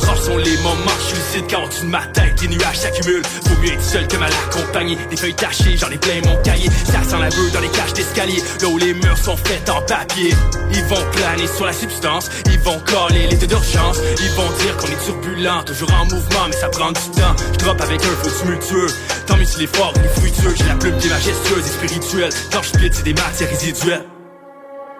Rares 0.00 0.22
sont 0.22 0.36
les 0.36 0.56
moments, 0.58 0.96
lucide 1.14 1.50
quand 1.50 1.64
au-dessus 1.64 1.84
de 1.84 1.90
ma 1.90 2.06
tête, 2.06 2.40
les 2.42 2.48
nuages 2.48 2.78
s'accumulent. 2.78 3.24
Faut 3.24 3.60
mieux 3.60 3.72
être 3.72 3.82
seul 3.82 4.06
que 4.06 4.16
mal 4.16 4.30
accompagné. 4.48 4.96
Des 5.10 5.16
feuilles 5.16 5.34
tachées, 5.34 5.76
j'en 5.76 5.90
ai 5.90 5.98
plein 5.98 6.20
mon 6.24 6.36
cahier. 6.42 6.70
Ça 6.84 7.02
sent 7.02 7.18
la 7.20 7.28
beuh 7.28 7.50
dans 7.52 7.60
les 7.60 7.68
cages 7.68 7.92
d'escalier. 7.92 8.42
Là 8.60 8.68
où 8.68 8.78
les 8.78 8.94
murs 8.94 9.18
sont 9.18 9.36
faits 9.36 9.68
en 9.70 9.82
papier. 9.82 10.32
Ils 10.72 10.84
vont 10.84 11.02
planer 11.12 11.46
sur 11.46 11.66
la 11.66 11.72
substance, 11.72 12.30
ils 12.46 12.60
vont 12.60 12.78
coller 12.80 13.26
l'état 13.28 13.46
d'urgence. 13.46 13.98
Ils 14.20 14.30
vont 14.30 14.50
dire 14.62 14.76
qu'on 14.76 14.88
est 14.88 15.04
turbulent, 15.04 15.64
toujours 15.64 15.92
en 15.92 16.04
mouvement, 16.04 16.46
mais 16.48 16.56
ça 16.56 16.68
prend 16.68 16.92
du 16.92 17.00
temps. 17.10 17.34
Je 17.52 17.58
drop 17.58 17.80
avec 17.80 18.04
un 18.04 18.24
feu 18.24 18.30
tumultueux. 18.40 18.88
Tant 19.26 19.36
mieux 19.36 19.44
s'il 19.44 19.62
est 19.62 19.76
fort, 19.76 19.92
il 19.96 20.04
est. 20.04 20.16
J'ai 20.56 20.64
la 20.64 20.74
plume 20.74 20.96
qui 20.98 21.08
est 21.08 21.10
majestueuse 21.10 21.66
et 21.66 21.86
spirituelle. 21.86 22.32
Quand 22.52 22.62
je 22.62 22.70
c'est 22.92 23.02
des 23.02 23.14
matières 23.14 23.48
résiduelles. 23.48 24.15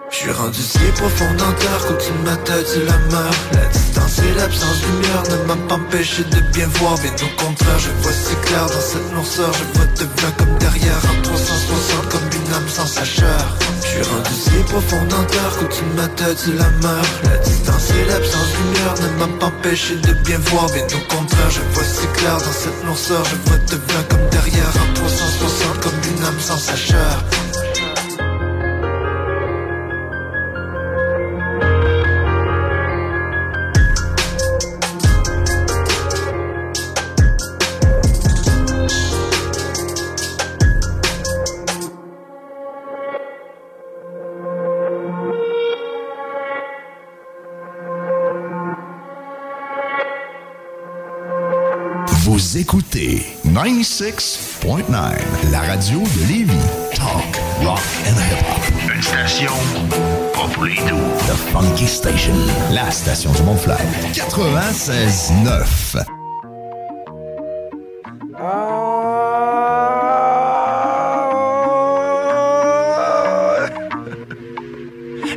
Je 0.09 0.15
suis 0.15 0.31
rendu 0.31 0.61
si 0.61 0.79
profond 0.95 1.33
dans 1.37 1.51
terre 1.59 1.85
qu'au-dessus 1.85 2.11
de 2.11 2.23
ma 2.23 2.31
la 2.31 2.97
mer 3.11 3.31
La 3.51 3.65
distance 3.67 4.19
et 4.19 4.39
l'absence 4.39 4.81
de 4.81 4.87
lumière 4.87 5.23
ne 5.31 5.47
m'a 5.47 5.67
pas 5.67 5.75
empêché 5.75 6.23
de 6.23 6.39
bien 6.53 6.67
voir. 6.79 6.95
Bien 6.99 7.11
au 7.11 7.41
contraire, 7.43 7.79
je 7.79 7.89
vois 8.01 8.13
si 8.13 8.35
clair 8.45 8.65
dans 8.67 8.79
cette 8.79 9.11
noirceur. 9.11 9.51
Je 9.53 9.77
vois 9.77 9.87
devant 9.99 10.31
comme 10.37 10.57
derrière 10.59 11.01
en 11.11 11.21
360 11.21 12.09
comme 12.09 12.29
une 12.39 12.53
âme 12.53 12.69
sans 12.69 12.85
sa 12.85 13.03
chair 13.03 13.57
Je 13.81 13.87
suis 13.87 14.01
rendu 14.03 14.31
si 14.31 14.63
profond 14.71 15.03
dans 15.09 15.23
terre 15.25 15.53
qu'au-dessus 15.59 15.83
de 15.83 16.53
ma 16.55 16.63
la 16.63 16.69
mer 16.69 17.03
La 17.25 17.37
distance 17.39 17.91
et 17.91 18.05
l'absence 18.05 18.51
de 18.55 19.03
ne 19.03 19.19
m'a 19.19 19.39
pas 19.39 19.47
empêché 19.47 19.95
de 19.95 20.13
bien 20.23 20.39
voir. 20.39 20.67
Bien 20.71 20.85
au 20.85 21.13
contraire, 21.13 21.51
je 21.51 21.61
vois 21.73 21.83
si 21.83 22.07
clair 22.15 22.37
dans 22.37 22.57
cette 22.63 22.83
noirceur. 22.85 23.23
Je 23.25 23.49
vois 23.49 23.59
devant 23.67 24.03
comme 24.09 24.29
derrière 24.31 24.71
en 24.71 24.93
360 24.93 25.79
comme 25.81 25.99
une 26.15 26.23
âme 26.23 26.39
sans 26.39 26.57
sa 26.57 26.75
96.9, 53.57 55.49
la 55.49 55.61
radio 55.61 55.99
de 55.99 56.27
Lévis. 56.27 56.53
Talk, 56.93 57.25
rock 57.63 57.81
and 58.05 58.15
hip-hop. 58.15 58.61
Une 58.93 59.01
station 59.01 59.51
pas 60.31 60.47
pour 60.53 60.65
les 60.65 60.75
doux. 60.75 61.07
The 61.25 61.33
Funky 61.51 61.87
Station, 61.87 62.35
la 62.71 62.91
station 62.91 63.31
du 63.31 63.41
Mont-Fly. 63.41 63.73
96.9. 64.13 66.05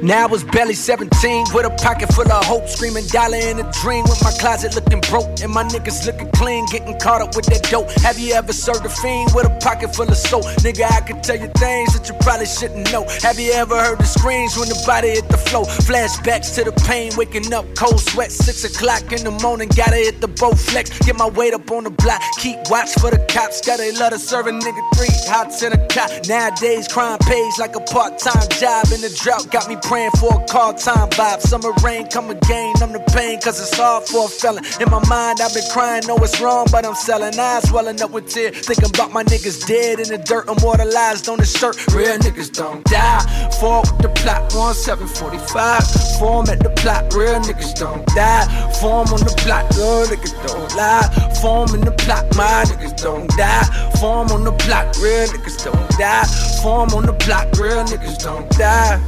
Now 0.03 0.25
I 0.25 0.27
was 0.27 0.45
barely 0.45 0.75
17 0.75 1.45
with 1.55 1.65
a 1.65 1.71
pocket 1.71 2.13
full 2.13 2.31
of 2.31 2.45
hope, 2.45 2.69
screaming 2.69 3.07
dollar 3.07 3.37
in 3.37 3.61
dream 3.81 4.05
with 4.05 4.23
my 4.23 4.31
closet 4.33 4.75
looking 4.75 5.01
broke 5.09 5.41
and 5.41 5.53
my 5.53 5.65
niggas 5.65 6.05
looking 6.05 6.31
clean, 6.33 6.67
getting 6.67 6.99
caught 7.01 7.23
up 7.23 7.35
with 7.35 7.47
that 7.47 7.65
dope. 7.71 7.91
Have 8.05 8.19
you 8.19 8.35
ever 8.35 8.53
served 8.53 8.85
a 8.85 8.91
fiend 8.91 9.33
with 9.35 9.47
a 9.47 9.57
pocket 9.61 9.95
full 9.97 10.09
of 10.09 10.17
soap? 10.17 10.45
Nigga, 10.61 10.85
I 10.85 11.01
could 11.01 11.23
tell 11.23 11.41
you 11.41 11.49
things 11.57 11.97
that 11.97 12.09
you 12.09 12.15
probably 12.21 12.47
shouldn't 12.47 12.93
know. 12.93 13.09
Have 13.23 13.41
you 13.41 13.53
ever 13.53 13.77
heard 13.81 13.99
the 13.99 14.05
screams 14.05 14.57
when 14.57 14.69
the 14.69 14.81
body 14.87 15.17
hit 15.17 15.29
the 15.29 15.39
floor? 15.39 15.65
Flashbacks 15.89 16.55
to 16.57 16.65
the 16.65 16.73
pain, 16.85 17.13
waking 17.17 17.53
up 17.55 17.65
cold 17.75 18.01
sweat, 18.01 18.31
six 18.31 18.65
o'clock 18.65 19.13
in 19.13 19.25
the 19.25 19.33
morning, 19.43 19.69
gotta 19.75 19.97
hit 19.97 20.21
the 20.21 20.29
bow 20.29 20.53
flex, 20.53 20.91
get 21.01 21.17
my 21.17 21.29
weight 21.29 21.55
up 21.55 21.71
on 21.71 21.85
the 21.85 21.91
block, 21.91 22.21
keep 22.37 22.59
watch 22.69 22.93
for 23.01 23.11
the 23.11 23.25
cops, 23.33 23.65
gotta 23.65 23.91
love 23.99 24.13
to 24.13 24.19
serve 24.19 24.47
a 24.47 24.53
nigga 24.53 24.83
three 24.95 25.09
hots 25.25 25.63
in 25.63 25.73
a 25.73 25.81
cop. 25.89 26.11
Nowadays, 26.29 26.87
crime 26.87 27.19
pays 27.25 27.59
like 27.59 27.77
a 27.77 27.81
part-time 27.81 28.49
job, 28.61 28.85
and 28.93 29.01
the 29.01 29.13
drought 29.23 29.51
got 29.51 29.69
me 29.69 29.77
praying 29.83 30.13
for 30.21 30.37
a 30.37 30.45
call 30.45 30.75
time 30.75 31.09
vibe. 31.17 31.41
Summer 31.41 31.73
rain 31.83 32.07
come 32.09 32.31
again, 32.31 32.75
I'm 32.83 32.93
the 32.93 33.01
pain, 33.17 33.41
cause 33.41 33.61
it's 33.61 33.70
hard 33.75 34.05
for 34.09 34.27
a 34.27 34.29
felon. 34.29 34.65
In 34.81 34.91
my 34.91 35.03
mind, 35.09 35.41
I've 35.41 35.55
been 35.55 35.65
crying, 35.71 36.07
know 36.07 36.17
it's 36.19 36.41
wrong, 36.41 36.67
but 36.71 36.85
I'm 36.87 36.95
selling 36.95 37.39
eyes, 37.39 37.69
swelling 37.69 38.01
up 38.03 38.11
with 38.11 38.29
tears. 38.29 38.67
Thinking 38.67 38.91
about 38.91 39.13
my 39.13 39.25
niggas 39.25 39.67
dead 39.67 40.01
in 40.01 40.09
the 40.09 40.19
dirt, 40.19 40.49
immortalized 40.49 41.29
on 41.29 41.39
the 41.39 41.47
shirt. 41.47 41.77
Real 41.95 42.17
niggas 42.19 42.53
don't 42.53 42.85
die. 42.85 43.21
Fall 43.61 43.83
with 43.83 43.99
the 44.03 44.09
plot, 44.21 44.53
1745. 44.53 46.19
Form 46.19 46.49
at 46.49 46.61
the 46.61 46.71
plot, 46.71 47.13
real 47.15 47.41
niggas 47.41 47.75
don't 47.79 48.07
die. 48.15 48.47
Form 48.81 49.09
on 49.09 49.21
the 49.21 49.35
plot, 49.39 49.65
real 49.77 50.07
niggas 50.07 50.35
don't 50.47 50.75
lie. 50.77 51.07
Form 51.41 51.75
in 51.75 51.81
the 51.83 51.93
plot, 51.93 52.25
my 52.37 52.65
niggas 52.67 52.97
don't 53.03 53.29
die. 53.37 53.65
Form 54.01 54.29
on 54.31 54.45
the 54.45 54.53
plot, 54.53 54.97
real 54.99 55.27
niggas 55.29 55.65
don't 55.65 55.91
die. 55.99 56.25
Form 56.63 56.91
on 56.91 57.07
the 57.07 57.15
plot, 57.15 57.47
real 57.59 57.85
niggas 57.85 58.19
don't 58.23 58.49
die. 58.51 59.01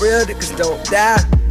Real 0.00 0.24
niggas 0.26 0.56
don't 0.56 0.84
die. 0.86 1.41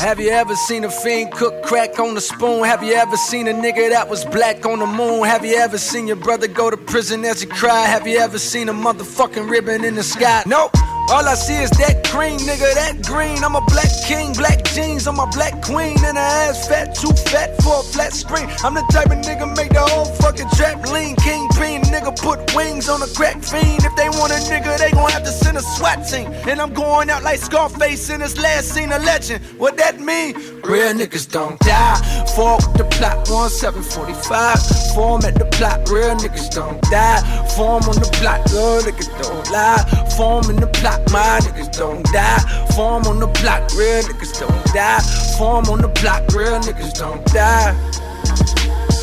Have 0.00 0.20
you 0.20 0.30
ever 0.30 0.54
seen 0.54 0.84
a 0.84 0.90
fiend 0.90 1.32
cook 1.32 1.62
crack 1.64 1.98
on 1.98 2.14
the 2.14 2.20
spoon? 2.20 2.62
Have 2.64 2.84
you 2.84 2.94
ever 2.94 3.16
seen 3.16 3.48
a 3.48 3.52
nigga 3.52 3.90
that 3.90 4.08
was 4.08 4.24
black 4.24 4.64
on 4.64 4.78
the 4.78 4.86
moon? 4.86 5.24
Have 5.24 5.44
you 5.44 5.56
ever 5.56 5.76
seen 5.76 6.06
your 6.06 6.16
brother 6.16 6.46
go 6.46 6.70
to 6.70 6.76
prison 6.76 7.24
as 7.24 7.40
he 7.40 7.46
cried? 7.48 7.86
Have 7.86 8.06
you 8.06 8.18
ever 8.18 8.38
seen 8.38 8.68
a 8.68 8.72
motherfucking 8.72 9.50
ribbon 9.50 9.84
in 9.84 9.96
the 9.96 10.04
sky? 10.04 10.44
Nope. 10.46 10.72
All 11.10 11.26
I 11.26 11.34
see 11.34 11.56
is 11.56 11.70
that 11.80 12.04
green, 12.12 12.38
nigga, 12.40 12.68
that 12.74 13.00
green. 13.00 13.42
I'm 13.42 13.56
a 13.56 13.64
black 13.72 13.88
king, 14.04 14.34
black 14.34 14.62
jeans, 14.76 15.06
I'm 15.06 15.18
a 15.18 15.26
black 15.28 15.62
queen. 15.62 15.96
And 16.04 16.18
her 16.18 16.32
ass 16.44 16.68
fat, 16.68 16.94
too 16.94 17.12
fat 17.32 17.56
for 17.62 17.80
a 17.80 17.82
flat 17.82 18.12
screen. 18.12 18.46
I'm 18.62 18.74
the 18.74 18.84
type 18.92 19.06
of 19.06 19.24
nigga 19.24 19.48
make 19.56 19.72
the 19.72 19.80
whole 19.80 20.04
fucking 20.04 20.50
trap 20.52 20.84
lean. 20.92 21.16
Kingpin, 21.16 21.88
nigga 21.88 22.12
put 22.20 22.54
wings 22.54 22.90
on 22.90 23.00
a 23.00 23.06
crack 23.16 23.42
fiend. 23.42 23.84
If 23.88 23.96
they 23.96 24.10
want 24.20 24.32
a 24.32 24.40
nigga, 24.52 24.76
they 24.76 24.90
gon' 24.90 25.10
have 25.10 25.24
to 25.24 25.32
send 25.32 25.56
a 25.56 25.62
SWAT 25.62 26.06
team. 26.06 26.28
And 26.46 26.60
I'm 26.60 26.74
going 26.74 27.08
out 27.08 27.22
like 27.22 27.38
Scarface 27.38 28.10
in 28.10 28.20
his 28.20 28.38
last 28.38 28.68
scene, 28.74 28.92
a 28.92 28.98
legend. 28.98 29.42
What 29.56 29.78
that 29.78 29.98
mean? 30.00 30.34
Real 30.60 30.92
niggas 30.92 31.32
don't 31.32 31.58
die. 31.60 32.18
With 32.38 32.76
the 32.78 32.84
plot, 32.84 33.28
1745. 33.28 34.94
Form 34.94 35.24
at 35.24 35.34
the 35.34 35.46
plot, 35.46 35.88
real 35.90 36.14
niggas 36.14 36.50
don't 36.50 36.80
die. 36.82 37.18
Form 37.56 37.82
on 37.82 37.96
the 37.96 38.08
plot, 38.20 38.46
real 38.52 38.78
niggas 38.86 39.10
don't 39.20 39.50
lie. 39.50 39.82
Form 40.16 40.48
in 40.50 40.56
the 40.56 40.68
plot. 40.68 40.97
My 41.10 41.40
niggas 41.42 41.76
don't 41.76 42.04
die. 42.12 42.38
Form 42.74 43.04
on 43.06 43.20
the 43.20 43.26
block, 43.40 43.70
real 43.74 44.02
niggas 44.02 44.38
don't 44.38 44.64
die. 44.74 45.00
Form 45.38 45.66
on 45.66 45.80
the 45.80 45.88
block, 45.88 46.22
real 46.34 46.60
niggas 46.60 46.94
don't 46.98 47.24
die. 47.26 47.72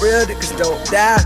Real 0.02 0.26
niggas 0.26 0.58
don't 0.58 0.86
die. 0.92 1.24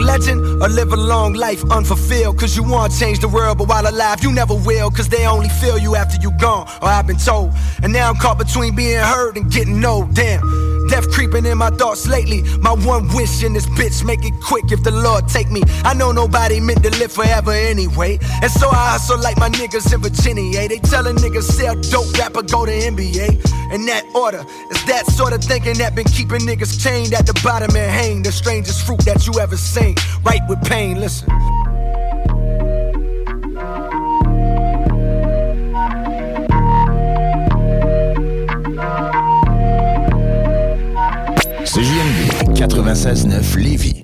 Legend 0.00 0.62
or 0.62 0.68
live 0.68 0.92
a 0.92 0.96
long 0.96 1.34
life 1.34 1.62
unfulfilled. 1.70 2.38
Cause 2.38 2.56
you 2.56 2.62
wanna 2.62 2.92
change 2.94 3.20
the 3.20 3.28
world, 3.28 3.58
but 3.58 3.68
while 3.68 3.86
alive, 3.86 4.22
you 4.22 4.32
never 4.32 4.54
will. 4.54 4.90
Cause 4.90 5.08
they 5.08 5.26
only 5.26 5.48
feel 5.48 5.78
you 5.78 5.96
after 5.96 6.20
you 6.20 6.30
gone, 6.38 6.68
or 6.82 6.88
I've 6.88 7.06
been 7.06 7.18
told. 7.18 7.52
And 7.82 7.92
now 7.92 8.08
I'm 8.08 8.16
caught 8.16 8.38
between 8.38 8.74
being 8.74 8.98
heard 8.98 9.36
and 9.36 9.50
getting 9.50 9.84
old. 9.84 10.14
Damn. 10.14 10.69
Death 10.90 11.08
creeping 11.12 11.46
in 11.46 11.56
my 11.56 11.70
thoughts 11.70 12.08
lately. 12.08 12.42
My 12.58 12.72
one 12.72 13.06
wish 13.14 13.44
in 13.44 13.52
this 13.52 13.66
bitch, 13.66 14.04
make 14.04 14.24
it 14.24 14.34
quick 14.42 14.72
if 14.72 14.82
the 14.82 14.90
Lord 14.90 15.28
take 15.28 15.48
me. 15.48 15.62
I 15.84 15.94
know 15.94 16.10
nobody 16.10 16.58
meant 16.58 16.82
to 16.82 16.90
live 16.98 17.12
forever 17.12 17.52
anyway. 17.52 18.18
And 18.42 18.50
so 18.50 18.68
I 18.68 18.98
hustle 18.98 19.20
like 19.20 19.38
my 19.38 19.48
niggas 19.50 19.94
in 19.94 20.00
Virginia. 20.00 20.68
They 20.68 20.78
tellin' 20.78 21.14
niggas 21.14 21.44
sell 21.44 21.76
dope, 21.76 22.12
rapper 22.18 22.42
go 22.42 22.66
to 22.66 22.72
NBA. 22.72 23.72
In 23.72 23.86
that 23.86 24.04
order, 24.16 24.44
it's 24.68 24.84
that 24.86 25.06
sort 25.06 25.32
of 25.32 25.44
thinking 25.44 25.78
that 25.78 25.94
been 25.94 26.06
keeping 26.06 26.40
niggas 26.40 26.82
chained 26.82 27.14
at 27.14 27.24
the 27.24 27.40
bottom 27.44 27.70
and 27.76 27.90
hang. 27.90 28.22
The 28.22 28.32
strangest 28.32 28.84
fruit 28.84 29.00
that 29.04 29.28
you 29.28 29.38
ever 29.38 29.56
seen. 29.56 29.94
Right 30.24 30.42
with 30.48 30.60
pain, 30.64 30.98
listen. 30.98 31.28
96.9 42.60 43.56
Lévis. 43.56 43.99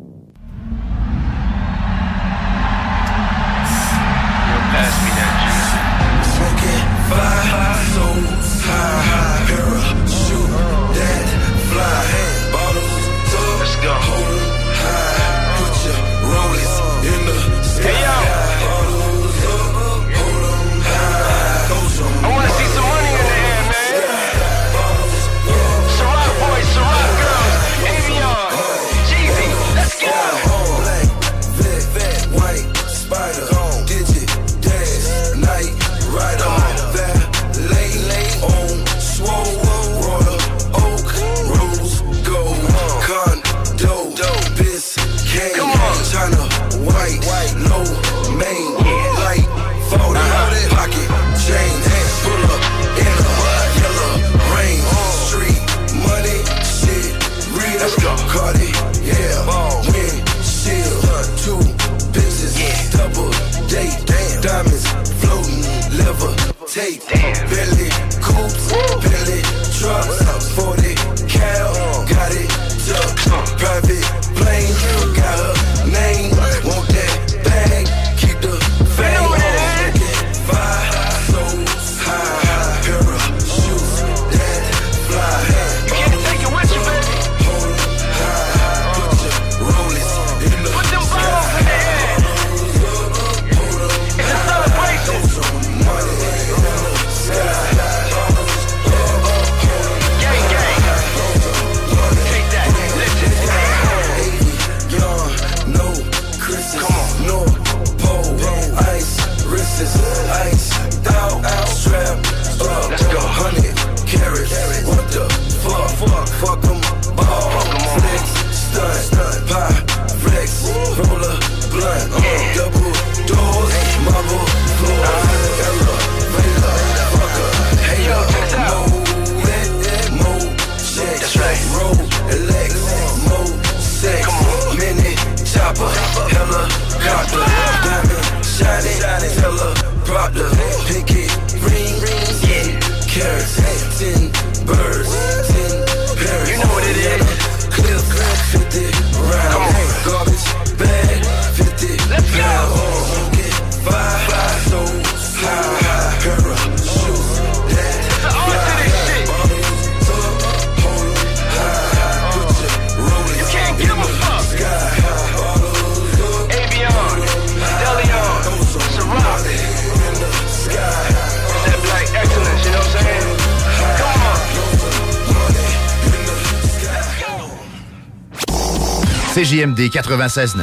CJMD 179.37 179.91
96.9. 179.91 180.63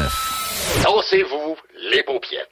Dansez-vous 0.83 1.55
les 1.91 2.01
paupiètes. 2.01 2.49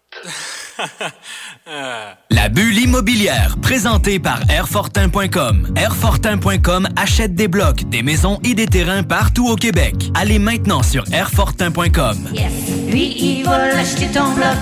La 2.30 2.48
bulle 2.48 2.78
immobilière, 2.78 3.56
présentée 3.60 4.20
par 4.20 4.40
Airfortin.com. 4.48 5.74
Airfortin.com 5.76 6.90
achète 6.96 7.34
des 7.34 7.48
blocs, 7.48 7.90
des 7.90 8.04
maisons 8.04 8.40
et 8.44 8.54
des 8.54 8.68
terrains 8.68 9.02
partout 9.02 9.48
au 9.50 9.56
Québec. 9.56 9.96
Allez 10.14 10.38
maintenant 10.38 10.84
sur 10.84 11.04
Airfortin.com. 11.12 12.30
Lui, 12.88 13.16
il 13.18 13.44
va 13.44 13.70
l'acheter 13.70 14.06
ton 14.14 14.32
bloc. 14.34 14.58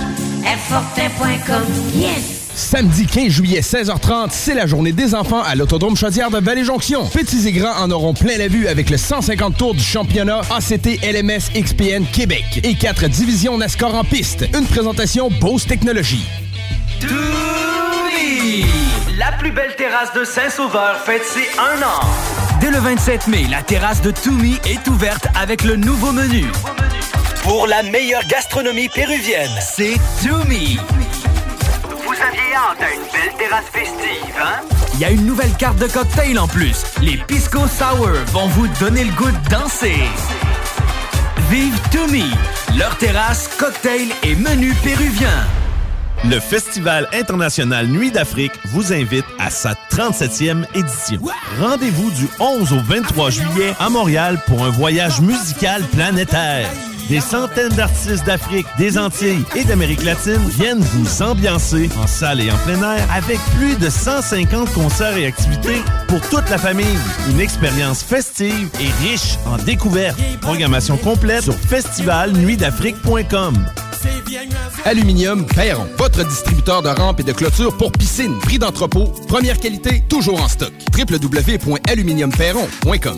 Airfortin.com. 0.46 1.66
Yes! 1.94 2.49
Samedi 2.60 3.06
15 3.06 3.30
juillet, 3.30 3.62
16h30, 3.62 4.32
c'est 4.32 4.54
la 4.54 4.68
journée 4.68 4.92
des 4.92 5.16
enfants 5.16 5.42
à 5.42 5.56
l'Autodrome 5.56 5.96
Chaudière 5.96 6.30
de 6.30 6.40
Vallée-Jonction. 6.40 7.06
Petits 7.08 7.48
et 7.48 7.54
grands 7.54 7.82
en 7.82 7.90
auront 7.90 8.14
plein 8.14 8.38
la 8.38 8.50
vue 8.50 8.68
avec 8.68 8.90
le 8.90 8.98
150 8.98 9.58
tours 9.58 9.74
du 9.74 9.82
championnat 9.82 10.42
ACT 10.52 11.00
LMS 11.02 11.54
XPN 11.56 12.06
Québec 12.06 12.60
et 12.62 12.76
quatre 12.76 13.08
divisions 13.08 13.58
NASCAR 13.58 13.96
en 13.96 14.04
piste. 14.04 14.46
Une 14.54 14.66
présentation 14.66 15.30
Bose 15.40 15.66
Technologies. 15.66 16.26
La 19.18 19.32
plus 19.38 19.52
belle 19.52 19.76
terrasse 19.78 20.14
de 20.14 20.26
Saint-Sauveur 20.26 21.00
fête 21.06 21.24
ses 21.24 21.48
un 21.58 21.82
an. 21.82 22.02
Dès 22.60 22.72
le 22.72 22.80
27 22.80 23.28
mai, 23.30 23.46
la 23.50 23.64
terrasse 23.64 24.02
de 24.02 24.12
Toumi 24.12 24.58
est 24.66 24.86
ouverte 24.90 25.28
avec 25.34 25.64
le 25.64 25.78
nouveau 25.78 26.12
menu. 26.12 26.46
Pour 27.42 27.68
la 27.68 27.84
meilleure 27.84 28.28
gastronomie 28.28 28.90
péruvienne, 28.90 29.50
c'est 29.62 29.96
Toumi. 30.22 30.78
Une 32.52 33.04
belle 33.14 33.38
terrasse 33.38 33.66
festive, 33.72 34.36
hein? 34.42 34.62
Il 34.96 35.00
y 35.00 35.06
a 35.06 35.12
une 35.12 35.24
nouvelle 35.24 35.54
carte 35.54 35.78
de 35.78 35.86
cocktail 35.86 36.40
en 36.40 36.48
plus. 36.48 36.84
Les 37.00 37.18
Pisco 37.18 37.60
Sour 37.68 38.10
vont 38.28 38.48
vous 38.48 38.68
donner 38.80 39.04
le 39.04 39.12
goût 39.12 39.30
de 39.30 39.50
danser. 39.50 40.02
Vive 41.52 41.80
Toumi, 41.92 42.26
leur 42.76 42.98
terrasse, 42.98 43.50
cocktail 43.60 44.08
et 44.24 44.36
menu 44.36 44.74
péruvien. 44.84 45.46
Le 46.26 46.40
Festival 46.40 47.08
international 47.14 47.86
Nuit 47.86 48.10
d'Afrique 48.10 48.54
vous 48.66 48.94
invite 48.94 49.26
à 49.38 49.52
sa 49.52 49.76
37e 49.92 50.66
édition. 50.74 51.22
Rendez-vous 51.60 52.10
du 52.10 52.28
11 52.40 52.74
au 52.74 52.80
23 52.80 53.30
juillet 53.30 53.76
à 53.80 53.92
Montréal 53.92 54.42
pour 54.48 54.66
un 54.66 54.72
voyage 54.72 55.22
musical 55.22 55.84
planétaire. 55.84 56.68
Des 57.10 57.20
centaines 57.22 57.70
d'artistes 57.70 58.26
d'Afrique, 58.26 58.68
des 58.78 59.00
Antilles 59.00 59.44
et 59.56 59.64
d'Amérique 59.64 60.04
latine 60.04 60.48
viennent 60.48 60.80
vous 60.80 61.24
ambiancer 61.24 61.90
en 62.00 62.06
salle 62.06 62.40
et 62.40 62.52
en 62.52 62.58
plein 62.58 62.96
air 62.96 63.12
avec 63.12 63.40
plus 63.58 63.76
de 63.78 63.90
150 63.90 64.72
concerts 64.74 65.18
et 65.18 65.26
activités 65.26 65.82
pour 66.08 66.22
toute 66.30 66.48
la 66.52 66.60
famille. 66.60 66.86
Une 67.32 67.40
expérience 67.40 68.04
festive 68.04 68.70
et 68.80 68.92
riche 69.04 69.40
en 69.48 69.58
découvertes. 69.58 70.20
Programmation 70.42 70.98
complète 70.98 71.46
sur 71.46 71.56
festivalnuitdafrique.com. 71.56 73.56
Aluminium 74.86 75.48
Perron, 75.48 75.88
votre 75.98 76.24
distributeur 76.28 76.84
de 76.84 76.90
rampes 76.90 77.22
et 77.22 77.24
de 77.24 77.34
clôtures 77.34 77.76
pour 77.76 77.92
piscine. 77.92 78.38
Prix 78.40 78.60
d'entrepôt, 78.60 79.06
première 79.28 79.60
qualité, 79.60 80.04
toujours 80.08 80.44
en 80.44 80.48
stock. 80.48 80.72
www.aluminiumperron.com 80.96 83.18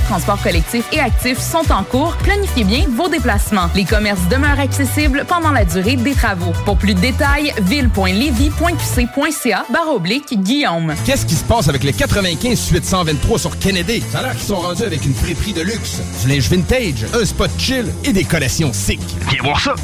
de 0.01 0.07
transport 0.07 0.41
collectif 0.41 0.85
et 0.91 0.99
actif 0.99 1.39
sont 1.39 1.71
en 1.71 1.83
cours. 1.83 2.15
Planifiez 2.17 2.63
bien 2.63 2.85
vos 2.89 3.09
déplacements. 3.09 3.69
Les 3.75 3.85
commerces 3.85 4.27
demeurent 4.29 4.59
accessibles 4.59 5.25
pendant 5.27 5.51
la 5.51 5.65
durée 5.65 5.95
des 5.95 6.13
travaux. 6.13 6.53
Pour 6.65 6.77
plus 6.77 6.93
de 6.93 6.99
détails, 6.99 7.53
ville.levy.qc.ca 7.61 9.65
barre 9.71 9.93
oblique 9.93 10.41
Guillaume. 10.41 10.93
Qu'est-ce 11.05 11.25
qui 11.25 11.35
se 11.35 11.43
passe 11.43 11.67
avec 11.69 11.83
les 11.83 11.93
95 11.93 12.59
suite 12.59 12.85
123 12.85 13.39
sur 13.39 13.57
Kennedy? 13.59 14.03
Ça 14.11 14.19
a 14.19 14.23
l'air 14.23 14.31
qu'ils 14.33 14.47
sont 14.47 14.59
rendus 14.59 14.83
avec 14.83 15.05
une 15.05 15.13
friperie 15.13 15.53
de 15.53 15.61
luxe, 15.61 15.99
du 16.23 16.29
linge 16.29 16.49
vintage, 16.49 17.05
un 17.13 17.25
spot 17.25 17.51
chill 17.57 17.85
et 18.03 18.13
des 18.13 18.23
collations 18.23 18.71
sick. 18.73 19.01
Viens 19.29 19.43
voir 19.43 19.59
ça! 19.59 19.75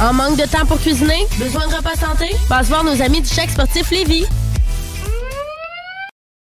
En 0.00 0.14
manque 0.14 0.38
de 0.38 0.46
temps 0.46 0.64
pour 0.66 0.80
cuisiner? 0.80 1.26
Besoin 1.38 1.68
de 1.68 1.74
repas 1.74 1.94
santé? 1.94 2.34
Passe 2.48 2.68
voir 2.68 2.84
nos 2.84 3.02
amis 3.02 3.20
du 3.20 3.28
Chèque 3.28 3.50
Sportif 3.50 3.90
Lévis. 3.90 4.24